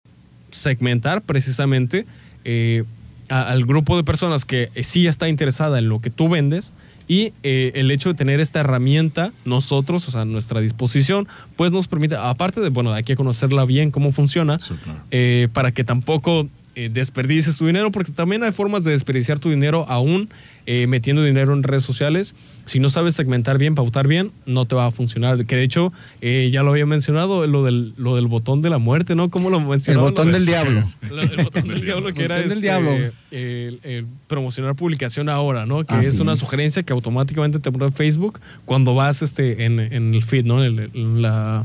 [0.51, 2.05] segmentar precisamente
[2.45, 2.83] eh,
[3.29, 6.73] a- al grupo de personas que eh, sí está interesada en lo que tú vendes
[7.07, 11.71] y eh, el hecho de tener esta herramienta nosotros, o sea, a nuestra disposición, pues
[11.71, 14.99] nos permite, aparte de, bueno, hay que conocerla bien cómo funciona, Sí, claro.
[15.11, 19.49] eh, para que tampoco eh, desperdicies tu dinero, porque también hay formas de desperdiciar tu
[19.49, 20.29] dinero aún
[20.65, 22.35] eh, metiendo dinero en redes sociales.
[22.65, 25.43] Si no sabes segmentar bien, pautar bien, no te va a funcionar.
[25.45, 28.77] Que de hecho, eh, ya lo había mencionado, lo del, lo del botón de la
[28.77, 29.29] muerte, ¿no?
[29.31, 30.07] ¿Cómo lo mencionaba?
[30.07, 30.81] El botón del diablo.
[31.09, 32.91] Lo- el botón del diablo que era este, diablo.
[33.31, 35.83] el- el promocionar publicación ahora, ¿no?
[35.83, 36.39] Que Así es una es.
[36.39, 40.63] sugerencia que automáticamente te pone en Facebook cuando vas este, en, en el feed, ¿no?
[40.63, 41.63] En, el- en la,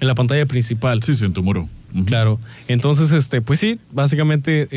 [0.00, 1.02] en la pantalla principal.
[1.04, 1.68] Sí, sí, en tu muro.
[2.06, 2.40] Claro.
[2.66, 4.68] Entonces, este, pues sí, básicamente eh,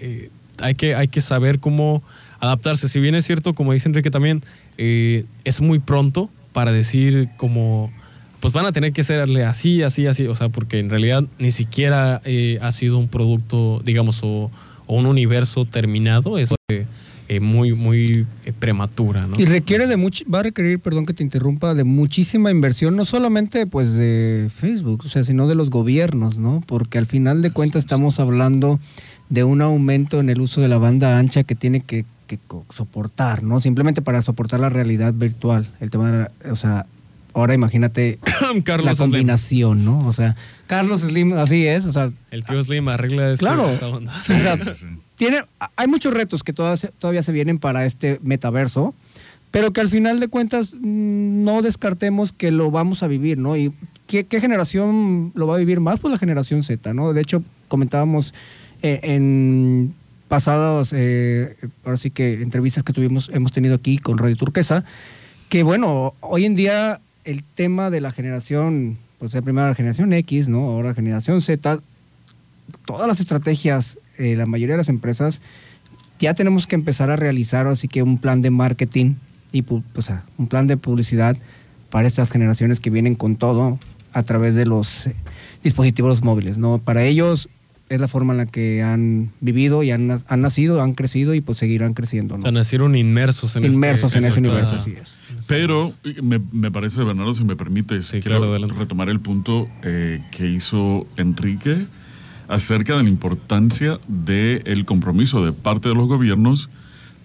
[0.00, 2.02] eh, hay, que, hay que saber cómo
[2.40, 2.88] adaptarse.
[2.88, 4.42] Si bien es cierto, como dice Enrique también,
[4.78, 7.92] eh, es muy pronto para decir como,
[8.40, 11.52] pues van a tener que hacerle así, así, así, o sea, porque en realidad ni
[11.52, 14.50] siquiera eh, ha sido un producto, digamos, o,
[14.86, 16.50] o un universo terminado, es
[17.28, 19.34] eh, muy, muy eh, prematura, ¿no?
[19.38, 23.04] Y requiere de mucho, va a requerir, perdón que te interrumpa, de muchísima inversión, no
[23.04, 26.62] solamente pues de Facebook, o sea, sino de los gobiernos, ¿no?
[26.66, 28.78] Porque al final de cuentas estamos hablando
[29.28, 32.38] de un aumento en el uso de la banda ancha que tiene que, que
[32.70, 33.60] soportar, ¿no?
[33.60, 35.66] Simplemente para soportar la realidad virtual.
[35.80, 36.86] El tema, de la- o sea,
[37.36, 38.18] ahora imagínate
[38.64, 39.04] Carlos la Slim.
[39.10, 40.06] combinación, ¿no?
[40.06, 40.34] O sea,
[40.66, 43.70] Carlos Slim, así es, o sea, El tío Slim arregla este- Claro.
[43.70, 44.14] esta onda.
[44.14, 44.86] o sea, Sí, sí.
[45.16, 45.42] tiene,
[45.76, 48.94] hay muchos retos que todavía se, todavía se vienen para este metaverso,
[49.50, 53.56] pero que al final de cuentas mm, no descartemos que lo vamos a vivir, ¿no?
[53.56, 53.72] ¿Y
[54.06, 56.00] qué, qué generación lo va a vivir más?
[56.00, 57.12] Pues la generación Z, ¿no?
[57.12, 58.34] De hecho, comentábamos
[58.82, 59.94] eh, en
[60.28, 64.84] pasadas, eh, ahora sí que entrevistas que tuvimos, hemos tenido aquí con Radio Turquesa,
[65.48, 70.48] que bueno, hoy en día el tema de la generación, pues de primera generación X,
[70.48, 70.60] ¿no?
[70.70, 71.80] Ahora generación Z,
[72.86, 75.42] todas las estrategias, eh, la mayoría de las empresas,
[76.20, 79.16] ya tenemos que empezar a realizar así que un plan de marketing
[79.52, 81.36] y pues, ah, un plan de publicidad
[81.90, 83.78] para estas generaciones que vienen con todo
[84.12, 85.16] a través de los eh,
[85.64, 86.78] dispositivos móviles, ¿no?
[86.78, 87.48] Para ellos
[87.88, 91.40] es la forma en la que han vivido y han, han nacido, han crecido y
[91.40, 95.20] pues seguirán creciendo, O sea, nacieron inmersos en Inmersos este- en ese universo, así es.
[95.46, 98.74] Pero me, me parece, Bernardo, si me permites, Sí, quiero claro, adelante.
[98.76, 101.86] retomar el punto eh, que hizo Enrique
[102.48, 106.68] acerca de la importancia del compromiso de parte de los gobiernos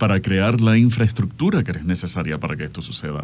[0.01, 3.23] para crear la infraestructura que es necesaria para que esto suceda.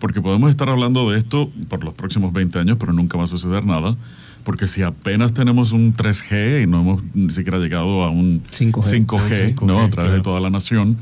[0.00, 3.26] Porque podemos estar hablando de esto por los próximos 20 años, pero nunca va a
[3.28, 3.96] suceder nada.
[4.42, 9.06] Porque si apenas tenemos un 3G y no hemos ni siquiera llegado a un 5G.
[9.06, 9.78] 5G, Un ¿no?
[9.78, 10.96] a 5G, través de toda la nación,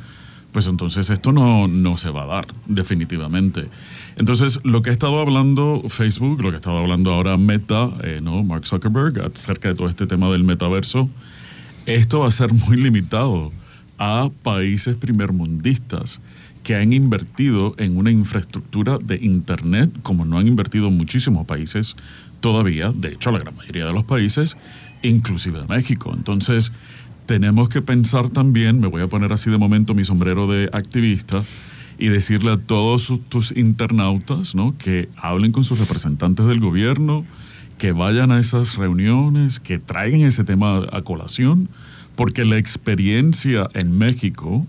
[0.53, 3.69] pues entonces esto no, no se va a dar, definitivamente.
[4.17, 8.21] Entonces, lo que ha estado hablando Facebook, lo que ha estado hablando ahora Meta, eh,
[8.23, 8.45] ¿no?
[8.45, 11.09] Mark Zuckerberg, acerca de todo este tema del metaverso,
[11.87, 13.51] esto va a ser muy limitado
[13.99, 16.21] a países primermundistas
[16.63, 21.97] que han invertido en una infraestructura de Internet, como no han invertido muchísimos países
[22.41, 24.57] todavía, de hecho la gran mayoría de los países,
[25.03, 26.13] inclusive de México.
[26.17, 26.73] Entonces,
[27.27, 31.43] tenemos que pensar también, me voy a poner así de momento mi sombrero de activista,
[31.99, 34.77] y decirle a todos tus internautas ¿no?
[34.79, 37.25] que hablen con sus representantes del gobierno,
[37.79, 41.69] que vayan a esas reuniones, que traigan ese tema a colación,
[42.17, 44.67] porque la experiencia en México,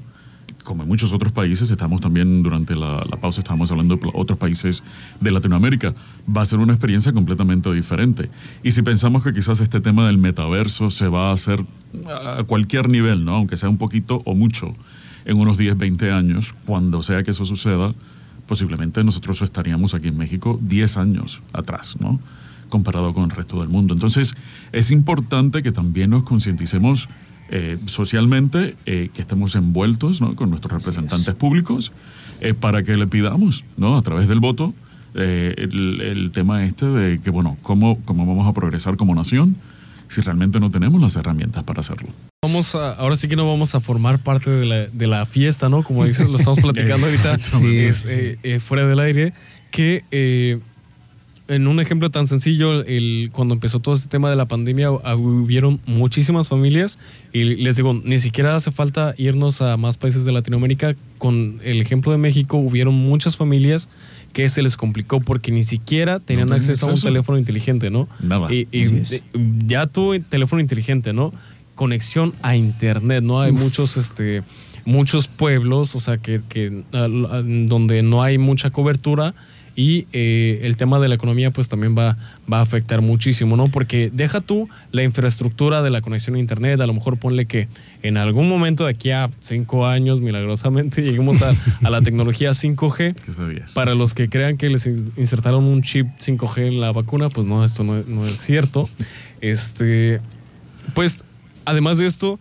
[0.63, 4.39] como en muchos otros países, estamos también durante la, la pausa, estábamos hablando de otros
[4.39, 4.83] países
[5.19, 5.93] de Latinoamérica,
[6.35, 8.29] va a ser una experiencia completamente diferente.
[8.63, 11.63] Y si pensamos que quizás este tema del metaverso se va a hacer
[12.07, 13.35] a cualquier nivel, ¿no?
[13.35, 14.75] aunque sea un poquito o mucho,
[15.25, 17.93] en unos 10, 20 años, cuando sea que eso suceda,
[18.47, 22.19] posiblemente nosotros estaríamos aquí en México 10 años atrás, ¿no?
[22.69, 23.93] comparado con el resto del mundo.
[23.93, 24.35] Entonces,
[24.71, 27.09] es importante que también nos concienticemos
[27.49, 30.35] eh, socialmente, eh, que estemos envueltos ¿no?
[30.35, 31.91] con nuestros representantes públicos,
[32.41, 33.97] eh, para que le pidamos, ¿no?
[33.97, 34.73] a través del voto,
[35.13, 39.55] eh, el, el tema este de que, bueno, ¿cómo, cómo vamos a progresar como nación
[40.07, 42.09] si realmente no tenemos las herramientas para hacerlo.
[42.43, 45.69] Vamos a, ahora sí que no vamos a formar parte de la, de la fiesta,
[45.69, 45.83] ¿no?
[45.83, 47.87] Como dices, lo estamos platicando ahorita Exactamente.
[47.87, 49.33] es, eh, eh, fuera del aire,
[49.71, 50.59] que eh,
[51.47, 55.15] en un ejemplo tan sencillo, el, cuando empezó todo este tema de la pandemia, ah,
[55.15, 56.97] hubieron muchísimas familias
[57.33, 60.95] y les digo, ni siquiera hace falta irnos a más países de Latinoamérica.
[61.17, 63.89] Con el ejemplo de México, hubieron muchas familias
[64.33, 68.07] que se les complicó porque ni siquiera tenían acceso a un teléfono inteligente, ¿no?
[68.19, 68.51] Nada.
[68.51, 69.03] Y, y
[69.65, 71.33] ya tu teléfono inteligente, ¿no?
[71.75, 73.39] Conexión a internet, ¿no?
[73.39, 74.43] Hay muchos, este,
[74.83, 79.35] muchos pueblos, o sea, que, que ah, ah, donde no hay mucha cobertura
[79.75, 82.17] y eh, el tema de la economía pues también va,
[82.51, 83.67] va a afectar muchísimo, ¿no?
[83.67, 87.67] Porque deja tú la infraestructura de la conexión a internet, a lo mejor ponle que
[88.01, 93.15] en algún momento de aquí a cinco años, milagrosamente, lleguemos a, a la tecnología 5G.
[93.25, 93.73] ¿Qué sabías?
[93.73, 97.45] Para los que crean que les in- insertaron un chip 5G en la vacuna, pues
[97.45, 98.89] no, esto no, no es cierto.
[99.41, 100.21] Este,
[100.93, 101.19] pues,
[101.65, 102.39] además de esto,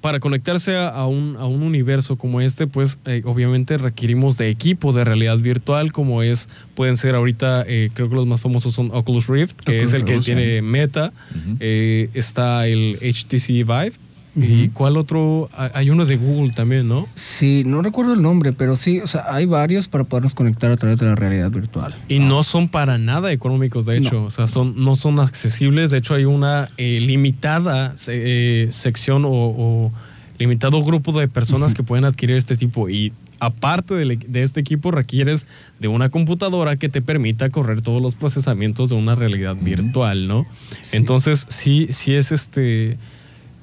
[0.00, 4.92] para conectarse a, un, a un universo como este, pues eh, obviamente requerimos de equipo
[4.92, 8.90] de realidad virtual, como es, pueden ser ahorita, eh, creo que los más famosos son
[8.92, 11.12] Oculus Rift, que Oculus es el que Rift, tiene Meta,
[11.60, 13.92] eh, está el HTC Vive,
[14.36, 17.08] y cuál otro, Ah, hay uno de Google también, ¿no?
[17.14, 20.76] Sí, no recuerdo el nombre, pero sí, o sea, hay varios para podernos conectar a
[20.76, 21.94] través de la realidad virtual.
[22.08, 24.14] Y no son para nada económicos, de hecho.
[24.14, 24.24] No.
[24.24, 25.90] O sea, son, no son accesibles.
[25.90, 29.92] De hecho, hay una eh, limitada eh, sección o, o
[30.38, 34.90] limitado grupo de personas que pueden adquirir este tipo y aparte de, de, este equipo
[34.90, 35.46] requieres
[35.78, 40.46] de una computadora que te permita correr todos los procesamientos de una realidad virtual, ¿no?
[40.92, 42.98] Entonces sí, sí es este...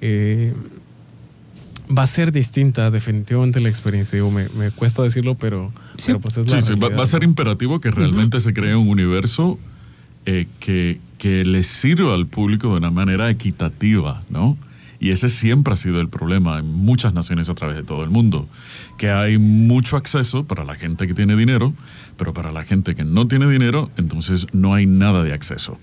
[0.02, 0.54] Eh,
[1.96, 4.16] va a ser distinta definitivamente la experiencia.
[4.16, 6.14] Digo, me, me cuesta decirlo, pero, sí.
[6.22, 9.60] pues es la sí, va, va, a ser imperativo que realmente se cree un universo
[10.26, 14.58] eh, que, que le sirva al público de una manera equitativa, ¿no?
[15.00, 18.10] Y ese siempre ha sido el problema en muchas naciones a través de todo el
[18.10, 18.48] mundo,
[18.98, 21.74] que hay mucho acceso para la gente que tiene dinero,
[22.18, 25.78] pero para la gente que no tiene dinero, entonces no hay nada de acceso.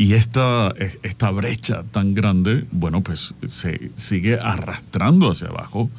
[0.00, 5.90] Y esta, esta brecha tan grande, bueno, pues se sigue arrastrando hacia abajo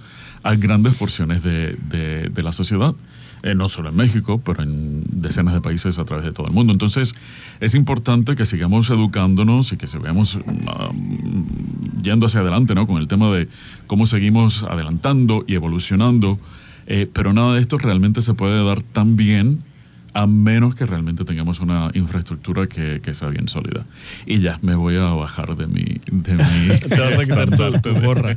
[0.42, 2.96] a grandes porciones de, de, la sociedad.
[3.44, 6.54] Eh, no solo en México, pero en decenas de países a través de todo el
[6.54, 6.72] mundo.
[6.72, 7.14] Entonces,
[7.60, 11.46] es importante que sigamos educándonos y que sigamos um,
[12.02, 12.88] yendo hacia adelante ¿no?
[12.88, 13.50] con el tema de
[13.86, 16.40] cómo seguimos adelantando y evolucionando,
[16.88, 19.62] eh, pero nada de esto realmente se puede dar tan bien
[20.14, 23.86] a menos que realmente tengamos una infraestructura que, que, sea bien sólida.
[24.26, 26.00] Y ya, me voy a bajar de mi...
[26.12, 28.36] De mi Te vas a quitar tu, tu gorra.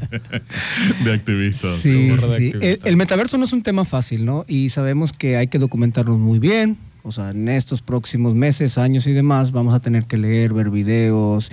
[1.05, 1.69] De activista.
[1.75, 2.09] Sí, sí.
[2.09, 2.59] De activista.
[2.67, 4.45] El, el, metaverso no es un tema fácil, ¿no?
[4.49, 6.77] Y sabemos que hay que documentarnos muy bien.
[7.05, 10.71] O sea, en estos próximos meses, años y demás, vamos a tener que leer, ver
[10.71, 11.51] videos,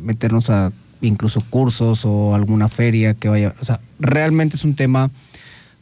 [0.00, 3.54] meternos a incluso cursos o alguna feria que vaya...
[3.60, 5.10] O sea, realmente es un tema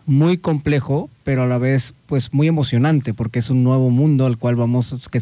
[0.06, 4.36] muy complejo, pero a la vez pues muy emocionante porque es un nuevo mundo al
[4.36, 5.20] cual vamos, que,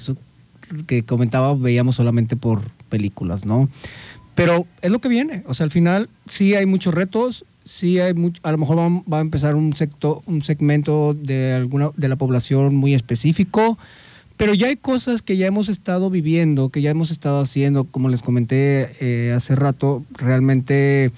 [0.87, 3.69] que comentaba, veíamos solamente por películas, ¿no?
[4.35, 8.15] Pero es lo que viene, o sea, al final sí hay muchos retos, sí hay
[8.15, 12.09] mucho, a lo mejor va, va, a empezar un sector, un segmento de alguna de
[12.09, 13.77] la población muy específico,
[14.39, 18.09] pero ya hay cosas que ya hemos estado viviendo, que ya hemos estado haciendo, como
[18.09, 21.13] les comenté eh, hace rato, realmente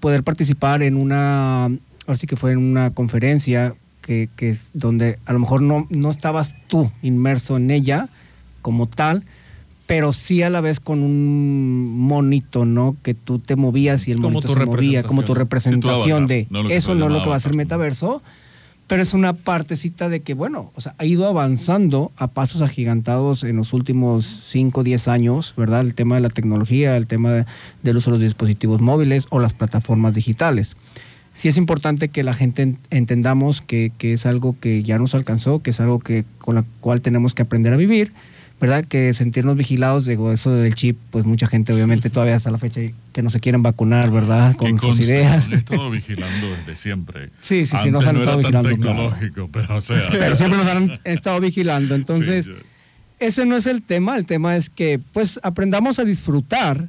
[0.00, 1.68] poder participar en una
[2.06, 5.86] ahora sí que fue en una conferencia que, que es donde a lo mejor no,
[5.88, 8.08] no estabas tú inmerso en ella
[8.60, 9.24] como tal,
[9.86, 12.96] pero sí a la vez con un monito, ¿no?
[13.02, 16.46] Que tú te movías y el como monito se movía, como tu representación sí, de
[16.50, 18.22] no eso no es lo que va a ser metaverso,
[18.86, 23.44] pero es una partecita de que, bueno, o sea, ha ido avanzando a pasos agigantados
[23.44, 25.80] en los últimos 5 o 10 años, ¿verdad?
[25.80, 27.46] El tema de la tecnología, el tema de,
[27.82, 30.76] del uso de los dispositivos móviles o las plataformas digitales
[31.34, 35.62] sí es importante que la gente entendamos que, que, es algo que ya nos alcanzó,
[35.62, 38.12] que es algo que con la cual tenemos que aprender a vivir,
[38.60, 38.84] ¿verdad?
[38.84, 42.80] Que sentirnos vigilados, digo, eso del chip, pues mucha gente obviamente todavía hasta la fecha
[43.12, 44.54] que no se quieren vacunar, ¿verdad?
[44.56, 45.50] Con sus ideas.
[45.50, 47.30] He estado vigilando desde siempre.
[47.40, 49.08] Sí, sí, sí, Antes nos han no estado era tan vigilando.
[49.08, 50.08] tecnológico, pero o sea.
[50.10, 51.94] Pero siempre nos han estado vigilando.
[51.94, 52.52] Entonces, Sí,
[53.22, 54.16] ese no es el tema.
[54.16, 56.88] El tema es que, pues, aprendamos a disfrutar,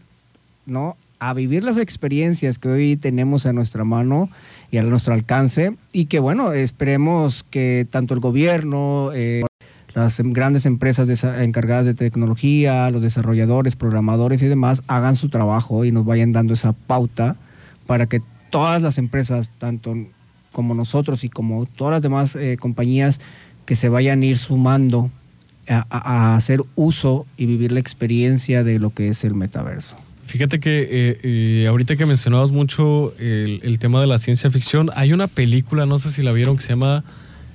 [0.65, 0.97] ¿no?
[1.25, 4.29] A vivir las experiencias que hoy tenemos a nuestra mano
[4.71, 5.73] y a nuestro alcance.
[5.93, 9.45] Y que, bueno, esperemos que tanto el gobierno, eh,
[9.95, 15.85] las em- grandes empresas encargadas de tecnología, los desarrolladores, programadores y demás, hagan su trabajo
[15.85, 17.37] y nos vayan dando esa pauta
[17.87, 19.95] para que todas las empresas, tanto
[20.51, 23.21] como nosotros y como todas las demás eh, compañías,
[23.65, 25.09] que se vayan ir sumando
[25.69, 29.95] a hacer uso y vivir la experiencia de lo que es el metaverso.
[30.25, 34.89] Fíjate que eh, eh, ahorita que mencionabas mucho el, el tema de la ciencia ficción,
[34.95, 37.03] hay una película, no sé si la vieron, que se llama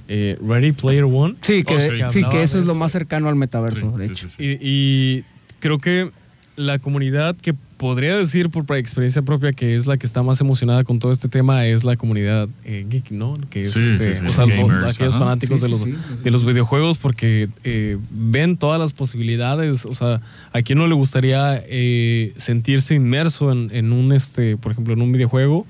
[0.07, 1.37] eh, Ready Player One.
[1.41, 2.21] Sí, que, Oh, sí.
[2.21, 4.27] sí, Que eso es lo más cercano al metaverso, Sí, de hecho.
[4.39, 5.25] y
[5.61, 6.11] creo que
[6.59, 10.83] la comunidad que podría decir por experiencia propia que es la que está más emocionada
[10.83, 13.39] con todo este tema es la comunidad eh, geek, ¿no?
[13.51, 15.81] Que es Sí, este, sí, sí, o sea, lo- gamers, aquellos fanáticos Sí, de, los,
[15.83, 16.23] sí, sí.
[16.25, 19.85] de los videojuegos porque eh, ven todas las posibilidades.
[19.87, 20.21] O sea,
[20.53, 25.01] ¿a quién no le gustaría eh, sentirse inmerso en, en un, este, por ejemplo, en
[25.03, 25.65] un videojuego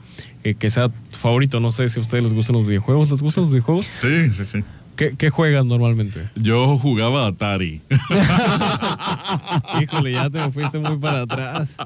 [0.45, 1.61] eh, que sea tu favorito?
[1.61, 3.11] No sé si a ustedes les gustan los videojuegos.
[3.11, 3.87] ¿Les gustan los videojuegos?
[4.01, 4.65] Sí, sí, sí.
[4.99, 6.29] ¿Qué, qué juegan normalmente?
[6.35, 7.81] Yo jugaba Atari.
[9.81, 11.77] Híjole, ya te fuiste muy para atrás.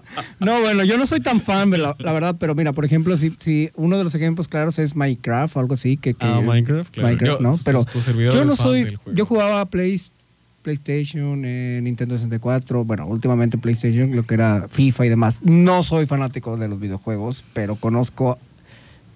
[0.40, 3.34] No, bueno, yo no soy tan fan, la, la verdad, pero mira, por ejemplo, si,
[3.38, 6.90] si uno de los ejemplos claros es Minecraft o algo así, que, que- Ah, Minecraft,
[6.92, 7.08] claro.
[7.08, 7.54] Minecraft, Yo- ¿no?
[7.64, 10.00] Pero tu servidor yo no soy, yo jugaba Play,
[10.62, 15.40] PlayStation, eh, Nintendo 64, bueno, últimamente PlayStation, lo que era FIFA y demás.
[15.42, 18.38] No soy fanático de los videojuegos, pero conozco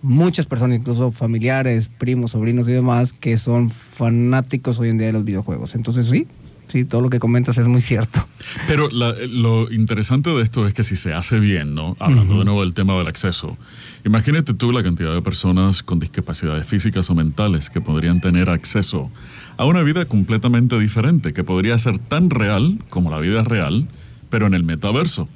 [0.06, 5.12] muchas personas, incluso familiares, primos, sobrinos y demás, que son fanáticos hoy en día de
[5.12, 5.74] los videojuegos.
[5.74, 6.26] Entonces sí,
[6.68, 8.26] sí, todo lo que comentas es muy cierto.
[8.68, 11.96] Pero la- lo interesante de esto es que si se hace bien, ¿no?
[11.98, 13.56] Hablando de nuevo del tema del acceso,
[14.04, 19.10] imagínate tú la cantidad de personas con discapacidades físicas o mentales que podrían tener acceso
[19.56, 23.88] a una vida completamente diferente, que podría ser tan real como la vida real,
[24.30, 25.28] pero en el metaverso,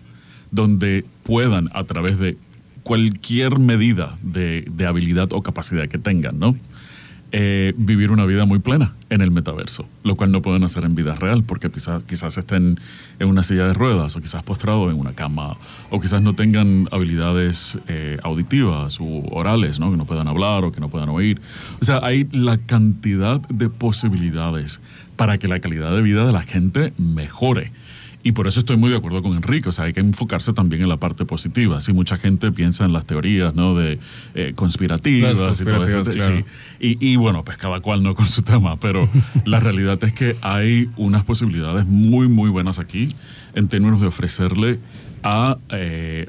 [0.53, 2.37] donde puedan a través de
[2.83, 6.57] cualquier medida de, de habilidad o capacidad que tengan, ¿no?
[7.33, 10.95] eh, vivir una vida muy plena en el metaverso, lo cual no pueden hacer en
[10.95, 12.79] vida real porque quizás, quizás estén
[13.19, 15.57] en una silla de ruedas o quizás postrados en una cama
[15.91, 19.91] o quizás no tengan habilidades eh, auditivas u orales, ¿no?
[19.91, 21.41] que no puedan hablar o que no puedan oír.
[21.81, 24.81] O sea, hay la cantidad de posibilidades
[25.17, 27.73] para que la calidad de vida de la gente mejore.
[28.23, 30.83] Y por eso estoy muy de acuerdo con Enrique, o sea, hay que enfocarse también
[30.83, 31.81] en la parte positiva.
[31.81, 33.75] Si mucha gente piensa en las teorías, ¿no?
[33.75, 33.99] De
[34.35, 36.11] eh, conspirativas, y todo eso.
[36.13, 36.37] claro.
[36.37, 36.45] sí.
[36.81, 39.09] Y, y bueno, pues cada cual no con su tema, pero
[39.45, 43.09] la realidad es que hay unas posibilidades muy, muy buenas aquí
[43.55, 44.79] en términos de ofrecerle
[45.23, 46.27] a, eh,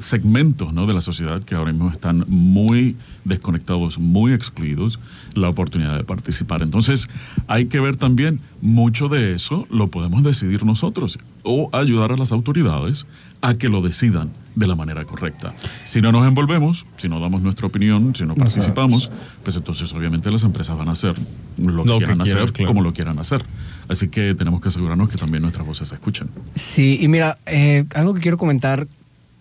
[0.00, 0.86] segmentos ¿no?
[0.86, 5.00] de la sociedad que ahora mismo están muy desconectados, muy excluidos,
[5.34, 6.62] la oportunidad de participar.
[6.62, 7.08] Entonces,
[7.46, 12.32] hay que ver también, mucho de eso lo podemos decidir nosotros o ayudar a las
[12.32, 13.06] autoridades
[13.40, 15.52] a que lo decidan de la manera correcta.
[15.84, 19.10] Si no nos envolvemos, si no damos nuestra opinión, si no participamos,
[19.42, 21.14] pues entonces obviamente las empresas van a hacer
[21.58, 22.68] lo que Lo que quieran hacer claro.
[22.68, 23.44] como lo quieran hacer.
[23.88, 26.28] Así que tenemos que asegurarnos que también nuestras voces se escuchen.
[26.54, 28.86] Sí, y mira, eh, algo que quiero comentar,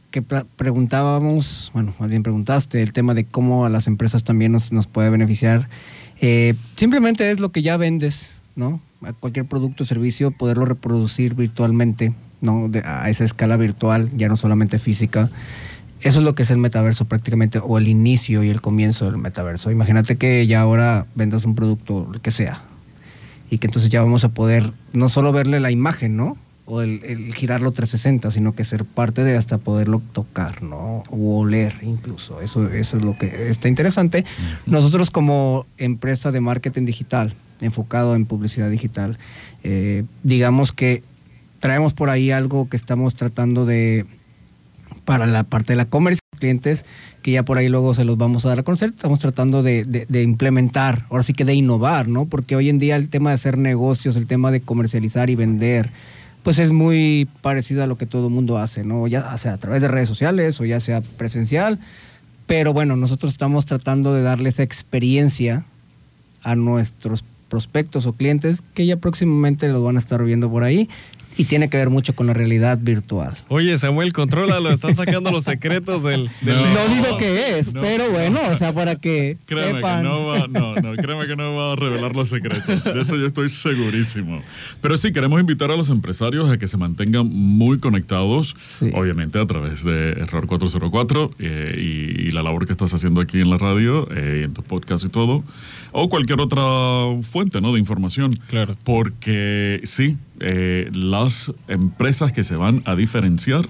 [0.10, 4.52] que pre- preguntábamos, bueno, más bien preguntaste, el tema de cómo a las empresas también
[4.52, 5.70] nos, nos puede beneficiar.
[6.22, 8.82] Eh, simplemente es lo que ya vendes, ¿no?
[9.04, 12.70] A cualquier producto o servicio, poderlo reproducir virtualmente, ¿no?
[12.70, 15.30] De- a esa escala virtual, ya no solamente física.
[16.02, 19.18] Eso es lo que es el metaverso prácticamente, o el inicio y el comienzo del
[19.18, 19.72] metaverso.
[19.72, 22.64] Imagínate que ya ahora vendas un producto, el que sea,
[23.50, 26.38] y que entonces ya vamos a poder no solo verle la imagen, ¿no?
[26.66, 31.04] O el, el girarlo 360, sino que ser parte de hasta poderlo tocar, ¿no?
[31.10, 32.40] O oler incluso.
[32.42, 34.26] Eso, eso es lo que está interesante.
[34.68, 39.18] Nosotros como empresa de marketing digital, enfocado en publicidad digital,
[39.64, 41.04] eh, digamos que
[41.60, 44.06] traemos por ahí algo que estamos tratando de
[45.06, 46.86] para la parte de la comercio clientes
[47.22, 48.90] que ya por ahí luego se los vamos a dar a conocer.
[48.90, 52.26] Estamos tratando de, implementar, ahora sí que de innovar, ¿no?
[52.26, 55.92] Porque hoy en día el tema de hacer negocios, el tema de comercializar y vender,
[56.44, 59.08] pues es muy parecido a lo que todo el mundo hace, ¿no?
[59.08, 61.80] Ya sea a través de redes sociales o ya sea presencial.
[62.48, 65.64] Pero bueno, nosotros estamos tratando de darle esa experiencia
[66.42, 70.90] a nuestros prospectos o clientes que ya próximamente los van a estar viendo por ahí
[71.38, 73.36] y tiene que ver mucho con la realidad virtual.
[73.48, 76.30] Oye, Samuel, controla, lo estás sacando los secretos del...
[76.42, 76.62] del- No.
[76.72, 77.82] No digo qué es, no.
[77.82, 80.02] pero bueno, o sea, para que Créeme sepan.
[80.04, 82.84] que no va, no, no, créeme que no va a revelar los secretos.
[82.84, 84.42] De eso yo estoy segurísimo.
[84.82, 88.90] Pero sí, queremos invitar a los empresarios a que se mantengan muy conectados, Sí.
[88.94, 93.40] obviamente a través de Error 404 eh, y, y la labor que estás haciendo aquí
[93.40, 95.44] en la radio, eh, y en tu podcast y todo,
[95.92, 96.62] o cualquier otra
[97.24, 97.74] fuente ¿no?
[97.74, 98.34] de información.
[98.48, 98.76] Claro.
[98.84, 103.68] Porque sí, eh, las empresas que se van a diferenciar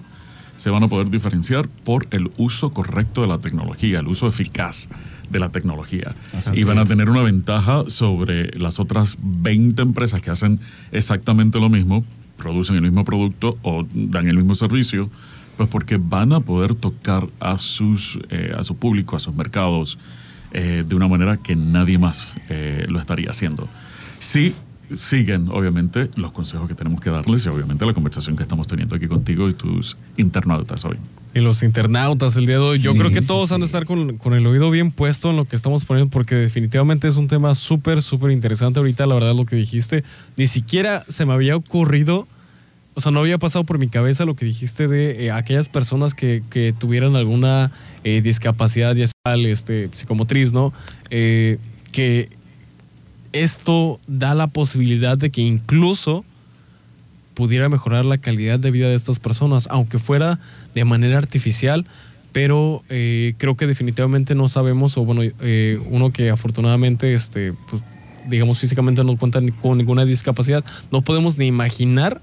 [0.61, 4.89] se van a poder diferenciar por el uso correcto de la tecnología, el uso eficaz
[5.31, 6.15] de la tecnología.
[6.53, 10.59] y van a tener una ventaja sobre las otras 20 empresas que hacen
[10.91, 12.05] exactamente lo mismo,
[12.37, 15.09] producen el mismo producto o dan el mismo servicio,
[15.57, 19.97] pues porque van a poder tocar a, sus, eh, a su público, a sus mercados,
[20.53, 23.67] eh, de una manera que nadie más eh, lo estaría haciendo.
[24.19, 24.53] Sí,
[24.95, 28.95] siguen, obviamente, los consejos que tenemos que darles y obviamente la conversación que estamos teniendo
[28.95, 30.97] aquí contigo y tus internautas hoy.
[31.33, 32.79] Y los internautas el día de hoy.
[32.79, 33.55] Yo Sí, creo que sí, todos sí.
[33.55, 36.35] han de estar con, con el oído bien puesto en lo que estamos poniendo, porque
[36.35, 38.79] definitivamente es un tema súper, súper interesante.
[38.79, 40.03] Ahorita, la verdad, lo que dijiste,
[40.37, 42.27] ni siquiera se me había ocurrido,
[42.93, 46.13] o sea, no había pasado por mi cabeza lo que dijiste de eh, aquellas personas
[46.13, 47.71] que, que tuvieran alguna
[48.03, 50.73] eh, discapacidad, ya sea este, psicomotriz, ¿no?
[51.09, 51.57] Eh,
[51.93, 52.29] que
[53.33, 56.25] esto da la posibilidad de que incluso
[57.33, 60.39] pudiera mejorar la calidad de vida de estas personas, aunque fuera
[60.75, 61.85] de manera artificial,
[62.31, 67.81] pero eh, creo que definitivamente no sabemos, o bueno, eh, uno que afortunadamente, este, pues,
[68.29, 72.21] digamos, físicamente no cuenta con ninguna discapacidad, no podemos ni imaginar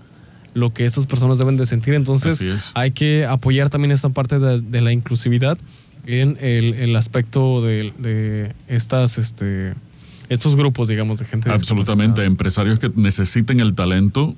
[0.54, 2.44] lo que estas personas deben de sentir, entonces
[2.74, 5.59] hay que apoyar también esta parte de, de la inclusividad
[6.06, 9.74] en el, el aspecto de, de estas, este,
[10.28, 12.24] estos grupos, digamos, de gente Absolutamente.
[12.24, 14.36] Empresarios que necesiten el talento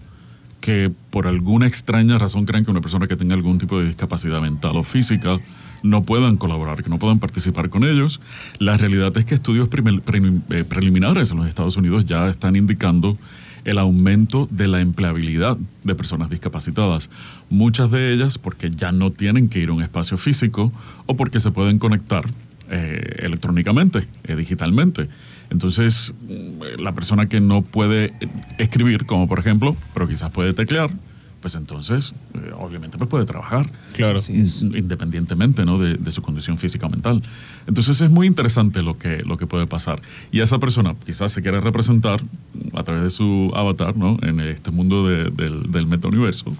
[0.61, 4.41] que por alguna extraña razón creen que una persona que tenga algún tipo de discapacidad
[4.41, 5.39] mental o física
[5.83, 8.21] no puedan colaborar, que no puedan participar con ellos.
[8.59, 13.17] La realidad es que estudios eh, preliminares en los Estados Unidos ya están indicando
[13.65, 17.11] el aumento de la empleabilidad de personas discapacitadas.
[17.49, 20.73] Muchas de ellas porque ya no tienen que ir a un espacio físico
[21.07, 22.25] o porque se pueden conectar
[22.71, 25.09] eh, electrónicamente, eh, digitalmente.
[25.51, 28.13] Entonces, mm, la persona que no puede
[28.59, 30.91] escribir, como por ejemplo, pero quizás puede teclear,
[31.41, 33.71] pues entonces, eh, obviamente, pues puede trabajar.
[33.95, 34.19] Claro.
[34.19, 34.29] Es.
[34.63, 35.79] Independientemente ¿no?
[35.79, 37.23] de, de su condición física o mental.
[37.67, 40.03] Entonces es muy interesante lo que, lo que puede pasar.
[40.31, 42.21] Y esa persona quizás se quiere representar
[42.75, 44.19] a través de su avatar ¿no?
[44.23, 46.53] en este mundo de- del, del metauniverso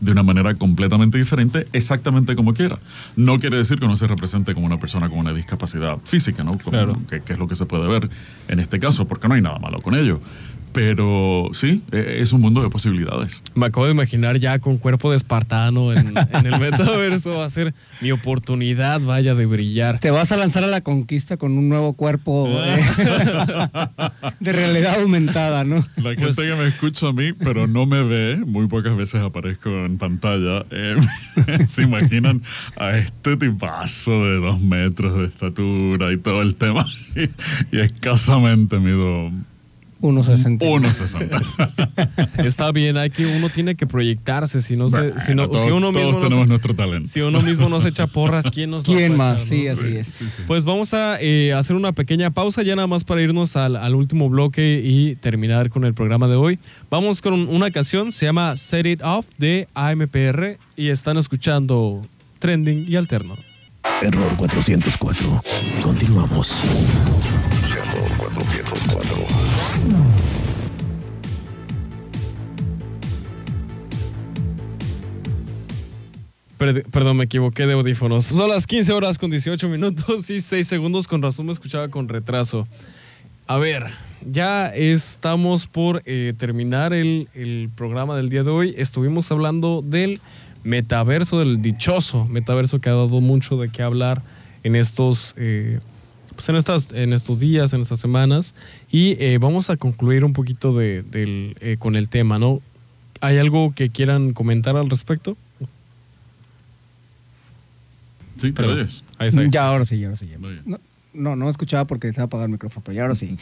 [0.00, 2.78] de una manera completamente diferente, exactamente como quiera.
[3.16, 6.52] No quiere decir que no se represente como una persona con una discapacidad física, ¿no?
[6.58, 6.98] Como- Claro.
[7.08, 8.08] que, que es lo que se puede ver
[8.48, 10.20] en este caso, porque no hay nada malo con ello.
[10.76, 13.42] Pero sí, eh, es un mundo de posibilidades.
[13.54, 17.38] Me acabo de imaginar ya con cuerpo de espartano en, en el metaverso.
[17.38, 17.72] Va a ser
[18.02, 20.00] mi oportunidad, vaya, de brillar.
[20.00, 22.84] Te vas a lanzar a la conquista con un nuevo cuerpo eh,
[24.40, 25.76] de realidad aumentada, ¿no?
[25.96, 29.22] La gente Pues- que me escucha a mí, pero no me ve, muy pocas veces
[29.22, 30.96] aparezco en pantalla, eh,
[31.68, 32.42] se imaginan
[32.76, 36.84] a este tipazo de dos metros de estatura y todo el tema.
[37.14, 37.30] Y,
[37.74, 39.32] y escasamente mido
[40.06, 40.58] 1.60.
[40.58, 42.44] 1,60.
[42.46, 44.62] Está bien, hay que uno tiene que proyectarse.
[44.62, 47.08] Si no se, Bueno, si, no- todos, si uno todos mismo tenemos se- nuestro talento.
[47.08, 49.42] si uno mismo no se echa porras, ¿quién nos lo va a ¿Quién más?
[49.42, 49.72] echar, Sí, no?
[49.72, 50.06] así es.
[50.06, 50.42] Sí, sí.
[50.46, 53.94] Pues vamos a eh, hacer una pequeña pausa ya nada más para irnos al, al
[53.94, 56.58] último bloque y terminar con el programa de hoy.
[56.90, 62.02] Vamos con una canción, se llama Set It Off de AMPR y están escuchando
[62.38, 63.36] Trending y Alterno.
[64.02, 65.42] Error 404.
[65.82, 66.52] Continuamos.
[67.70, 68.65] Error 404.
[76.56, 78.24] Perdón, me equivoqué de audífonos.
[78.26, 81.06] Son las 15 horas con 18 minutos y 6 segundos.
[81.06, 82.66] Con razón me escuchaba con retraso.
[83.46, 83.86] A ver,
[84.28, 88.74] ya estamos por eh, terminar el, programa del día de hoy.
[88.76, 90.20] Estuvimos hablando del
[90.64, 94.20] metaverso, del dichoso metaverso que ha dado mucho de qué hablar
[94.64, 95.78] en estos, eh,
[96.34, 98.56] pues en estas, en estos días, en estas semanas.
[98.90, 102.60] Y eh, vamos a concluir un poquito de, del, eh, con el tema, ¿no?
[103.20, 105.36] ¿Hay algo que quieran comentar al respecto?
[108.38, 108.78] Sí, ¿te Perdón.
[108.78, 109.02] oyes?
[109.18, 109.44] Ahí está.
[109.46, 110.28] Ya, ahora sí, ya, ahora sí.
[110.30, 110.38] ya.
[110.38, 110.62] Muy bien.
[110.66, 110.78] No,
[111.14, 113.36] no, no escuchaba porque estaba apagado el micrófono, pero ya ahora sí.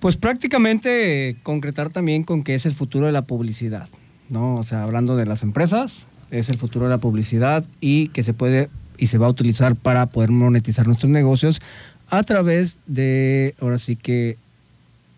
[0.00, 3.88] Pues prácticamente eh, concretar también con que es el futuro de la publicidad,
[4.28, 4.56] ¿no?
[4.56, 8.32] O sea, hablando de las empresas, es el futuro de la publicidad y que se
[8.34, 11.60] puede y se va a utilizar para poder monetizar nuestros negocios
[12.10, 14.36] a través de, ahora sí que,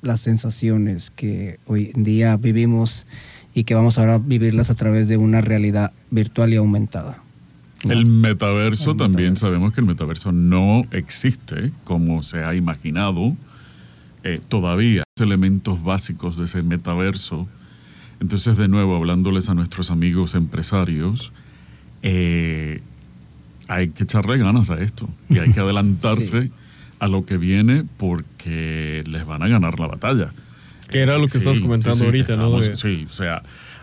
[0.02, 3.06] las sensaciones que hoy en día vivimos
[3.54, 7.22] y que vamos ahora a vivirlas a través de una realidad virtual y aumentada.
[7.84, 7.92] ¿No?
[7.92, 9.46] El metaverso El también metaverso.
[9.46, 13.36] sabemos que el metaverso no existe como se ha imaginado
[14.24, 15.02] eh, todavía.
[15.18, 17.48] Elementos básicos de ese metaverso.
[18.20, 21.32] Entonces, de nuevo, hablándoles a nuestros amigos empresarios,
[22.02, 22.80] eh,
[23.68, 26.50] hay que echarle ganas a esto y hay que adelantarse Sí.
[26.98, 30.32] a lo que viene porque les van a ganar la batalla.
[30.90, 32.58] Que era lo que estabas comentando ahorita, ¿no?
[32.58, 33.42] estamos- Sí, o sea,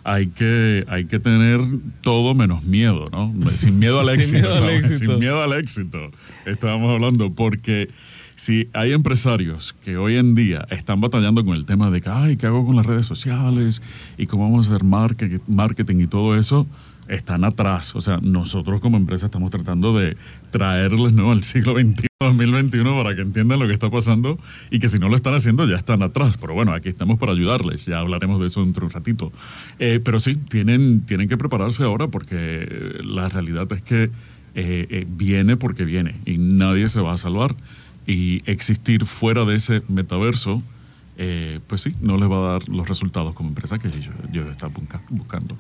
[0.10, 1.60] hay que, hay que tener
[2.02, 3.34] todo menos miedo, ¿no?
[3.56, 4.38] Sin miedo al Sin éxito.
[4.40, 4.98] miedo al éxito.
[5.12, 6.12] Sin miedo al éxito.
[6.46, 7.90] Estábamos hablando porque
[8.38, 12.38] si hay empresarios que hoy en día están batallando con el tema de que, ay,
[12.38, 13.82] ¿qué hago con las redes sociales?
[14.18, 16.66] Y cómo vamos a hacer market- marketing y todo eso,
[17.10, 17.94] están atrás.
[17.96, 20.16] O sea, nosotros como empresa estamos tratando de
[20.52, 21.32] traerles ¿no?
[21.34, 22.07] al siglo XXI,
[22.38, 24.40] 2021 para que entiendan lo que está pasando
[24.72, 26.38] y que si no lo están haciendo ya están atrás.
[26.40, 27.86] Pero bueno, aquí estamos para ayudarles.
[27.86, 29.32] Ya hablaremos de eso dentro de un ratito.
[29.78, 34.10] Eh, pero sí, tienen, tienen que prepararse ahora porque la realidad es que eh,
[34.56, 37.56] eh, viene porque viene y nadie se va a salvar.
[38.08, 40.64] Y existir fuera de ese metaverso,
[41.18, 44.44] eh, pues sí, no les va a dar los resultados como empresa que yo, yo
[44.74, 45.56] busca- buscando.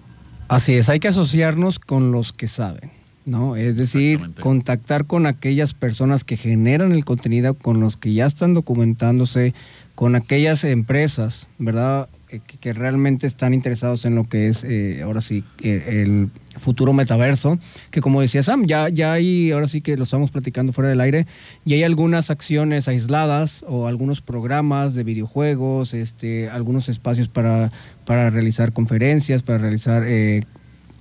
[0.47, 2.89] Así es, hay que asociarnos con los que saben,
[3.27, 3.55] ¿no?
[3.55, 8.55] Es decir, contactar con aquellas personas que generan el contenido, con los que ya están
[8.55, 9.53] documentándose,
[9.93, 12.09] con aquellas empresas, ¿verdad?
[12.29, 16.29] Eh, Que, que realmente están interesados en lo que es, eh, ahora sí, eh, el
[16.59, 17.57] futuro metaverso,
[17.89, 20.99] que como decía Sam, ya, ya hay, ahora sí que lo estamos platicando fuera del
[20.99, 21.25] aire,
[21.65, 27.71] y hay algunas acciones aisladas o algunos programas de videojuegos, este, algunos espacios para,
[28.05, 30.43] para realizar conferencias, para realizar eh,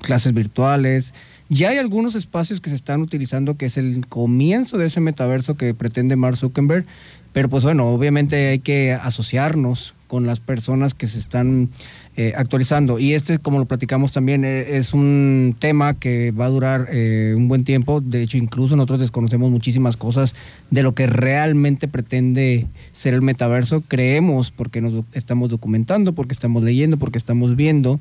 [0.01, 1.13] clases virtuales.
[1.49, 5.57] Ya hay algunos espacios que se están utilizando que es el comienzo de ese metaverso
[5.57, 6.87] que pretende Mark Zuckerberg,
[7.33, 11.69] pero pues bueno, obviamente hay que asociarnos con las personas que se están
[12.17, 12.99] eh, actualizando.
[12.99, 17.35] Y este, como lo platicamos también, eh, es un tema que va a durar eh,
[17.37, 18.01] un buen tiempo.
[18.01, 20.35] De hecho, incluso nosotros desconocemos muchísimas cosas
[20.71, 23.83] de lo que realmente pretende ser el metaverso.
[23.83, 28.01] Creemos porque nos estamos documentando, porque estamos leyendo, porque estamos viendo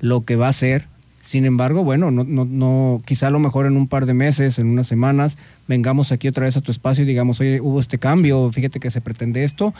[0.00, 0.91] lo que va a ser.
[1.22, 4.58] Sin embargo, bueno, no, no, no, quizá a lo mejor en un par de meses,
[4.58, 7.96] en unas semanas, vengamos aquí otra vez a tu espacio y digamos, oye, hubo este
[7.96, 9.72] cambio, fíjate que se pretende esto,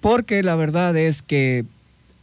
[0.00, 1.64] porque la verdad es que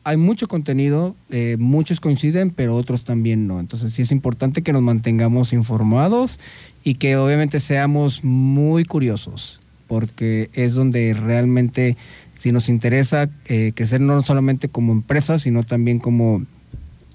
[0.04, 3.62] hay mucho contenido, eh, muchos coinciden, pero otros también no.
[3.62, 6.40] Entonces sí es importante que nos mantengamos informados
[6.84, 11.96] y que obviamente seamos muy curiosos, porque es donde realmente
[12.36, 16.44] si nos interesa eh, crecer no solamente como empresa, sino también como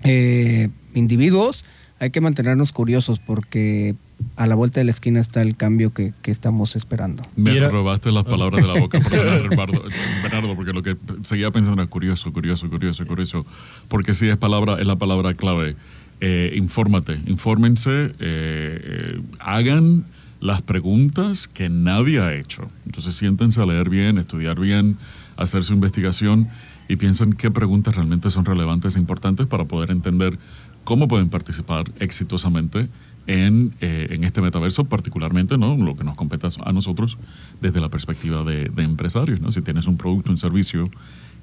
[0.04, 1.64] eh, individuos,
[1.98, 3.94] hay que mantenernos curiosos porque
[4.36, 7.22] a la vuelta de la esquina está el cambio que, que estamos esperando.
[7.36, 9.82] Me Mira- robaste las palabras de la boca, Bernardo,
[10.22, 13.46] Bernardo, porque lo que seguía pensando era curioso, curioso, curioso, curioso.
[13.88, 15.76] Porque sí es, palabra, es la palabra clave.
[16.22, 20.04] Eh, infórmate, infórmense, eh, eh, hagan
[20.40, 22.68] las preguntas que nadie ha hecho.
[22.86, 24.96] Entonces siéntense a leer bien, estudiar bien,
[25.36, 26.48] hacer su investigación
[26.88, 30.38] y piensen qué preguntas realmente son relevantes e importantes para poder entender
[30.84, 32.88] cómo pueden participar exitosamente
[33.26, 35.76] en, eh, en este metaverso, particularmente ¿no?
[35.76, 37.18] lo que nos compete a nosotros
[37.60, 39.40] desde la perspectiva de, de empresarios.
[39.40, 39.52] ¿no?
[39.52, 40.90] Si tienes un producto, un servicio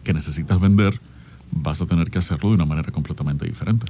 [0.03, 0.99] que necesitas vender,
[1.51, 3.85] vas a tener que hacerlo de una manera completamente diferente.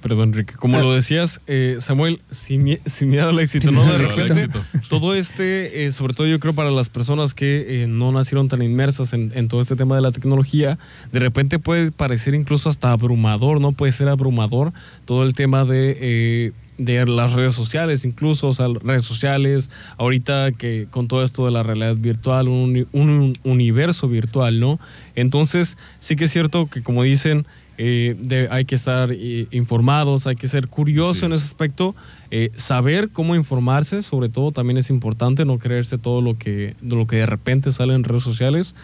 [0.00, 0.54] Perdón, Enrique.
[0.54, 3.84] Como lo decías, eh, Samuel, sin, sin miedo al éxito, ¿no?
[3.84, 4.64] De repente, éxito.
[4.88, 8.62] todo este, eh, sobre todo yo creo para las personas que eh, no nacieron tan
[8.62, 10.78] inmersas en, en todo este tema de la tecnología,
[11.12, 13.72] de repente puede parecer incluso hasta abrumador, ¿no?
[13.72, 14.72] Puede ser abrumador
[15.04, 20.52] todo el tema de, eh, de las redes sociales, incluso, o sea, redes sociales, ahorita
[20.52, 24.80] que con todo esto de la realidad virtual, un, un universo virtual, ¿no?
[25.14, 27.46] Entonces, sí que es cierto que como dicen,
[27.82, 31.38] eh, de- hay que estar eh, informados, hay que ser curioso en es.
[31.38, 31.94] ese aspecto,
[32.30, 37.06] eh, saber cómo informarse, sobre todo también es importante no creerse todo lo que, lo
[37.06, 38.74] que de repente sale en redes sociales.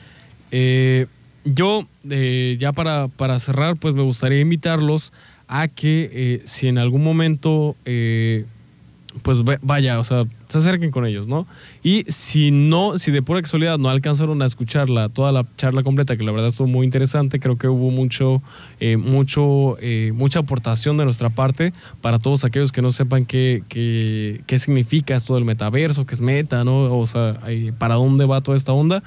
[0.53, 1.07] Eh,
[1.45, 5.13] yo, eh, ya para, para cerrar, pues me gustaría invitarlos
[5.49, 8.45] a que eh, si en algún momento, eh,
[9.23, 11.47] pues vaya, o sea, se acerquen con ellos, ¿no?
[11.83, 16.17] Y si no, si de pura casualidad no alcanzaron a escucharla, toda la charla completa,
[16.17, 18.43] que la verdad estuvo muy interesante, creo que hubo mucho,
[18.81, 19.77] eh, mucho,
[20.15, 25.15] mucha aportación de nuestra parte para todos aquellos que no sepan qué, qué, qué significa
[25.15, 26.99] esto del metaverso, qué es meta, ¿no?
[26.99, 27.39] O sea,
[27.79, 29.03] para dónde va toda esta onda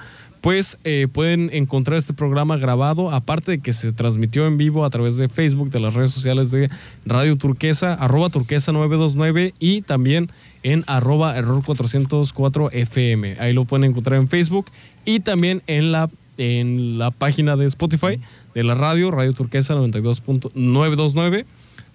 [0.47, 4.89] pues eh, pueden encontrar este programa grabado, aparte de que se transmitió en vivo a
[4.89, 6.69] través de Facebook, de las redes sociales de
[7.05, 10.31] Radio Turquesa, arroba turquesa 929 y también
[10.63, 13.35] en arroba error 404 FM.
[13.41, 14.67] Ahí lo pueden encontrar en Facebook
[15.03, 18.17] y también en la, en la página de Spotify
[18.55, 21.43] de la radio, Radio Turquesa 92.929.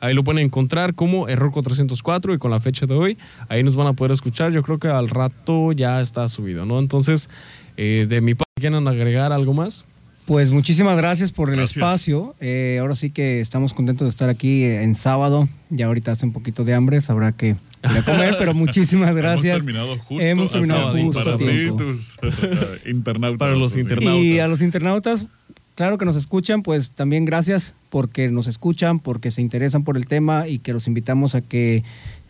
[0.03, 3.17] Ahí lo pueden encontrar como Error 404 y con la fecha de hoy.
[3.49, 4.51] Ahí nos van a poder escuchar.
[4.51, 6.81] Yo creo que al rato ya está subido, ¿no?
[6.81, 7.31] Entonces,
[7.77, 9.85] eh, de mi parte, ¿quieren agregar algo más?
[10.25, 11.77] Pues muchísimas gracias por el Gracias.
[11.79, 12.37] espacio.
[12.41, 15.49] Eh, ahora sí que estamos contentos de estar aquí eh, en sábado.
[15.69, 17.49] Ya ahorita hace un poquito de hambre, sabrá que
[17.91, 19.57] ir a comer, pero muchísimas gracias.
[19.57, 20.25] Hemos terminado justo.
[20.25, 21.77] Hemos terminado justo para ti, tiempo.
[21.77, 22.19] tus
[22.87, 23.39] internautas.
[23.39, 24.23] Para los internautas.
[24.23, 25.27] Y a los internautas,
[25.75, 30.07] claro que nos escuchan, pues también gracias porque nos escuchan, porque se interesan por el
[30.07, 31.83] tema y que los invitamos a que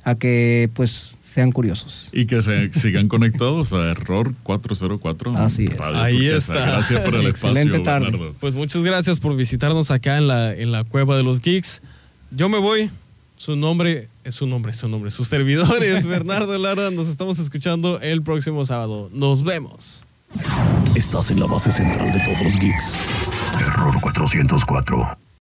[0.05, 2.11] a que pues sean curiosos.
[2.13, 5.37] Y que se sigan conectados a Error 404.
[5.39, 5.77] Así es.
[5.79, 6.37] Radio Ahí Turquesa.
[6.37, 6.67] está.
[6.67, 8.11] Gracias por el Excelente espacio, tarde.
[8.11, 8.35] Bernardo.
[8.39, 11.81] Pues muchas gracias por visitarnos acá en la, en la Cueva de los Geeks.
[12.31, 12.91] Yo me voy.
[13.39, 15.11] Su nombre es su nombre, su nombre.
[15.11, 16.91] Su servidor es Bernardo Lara.
[16.91, 19.09] Nos estamos escuchando el próximo sábado.
[19.15, 20.05] Nos vemos.
[20.95, 22.85] Estás en la base central de todos los geeks.
[23.61, 25.19] Error 404.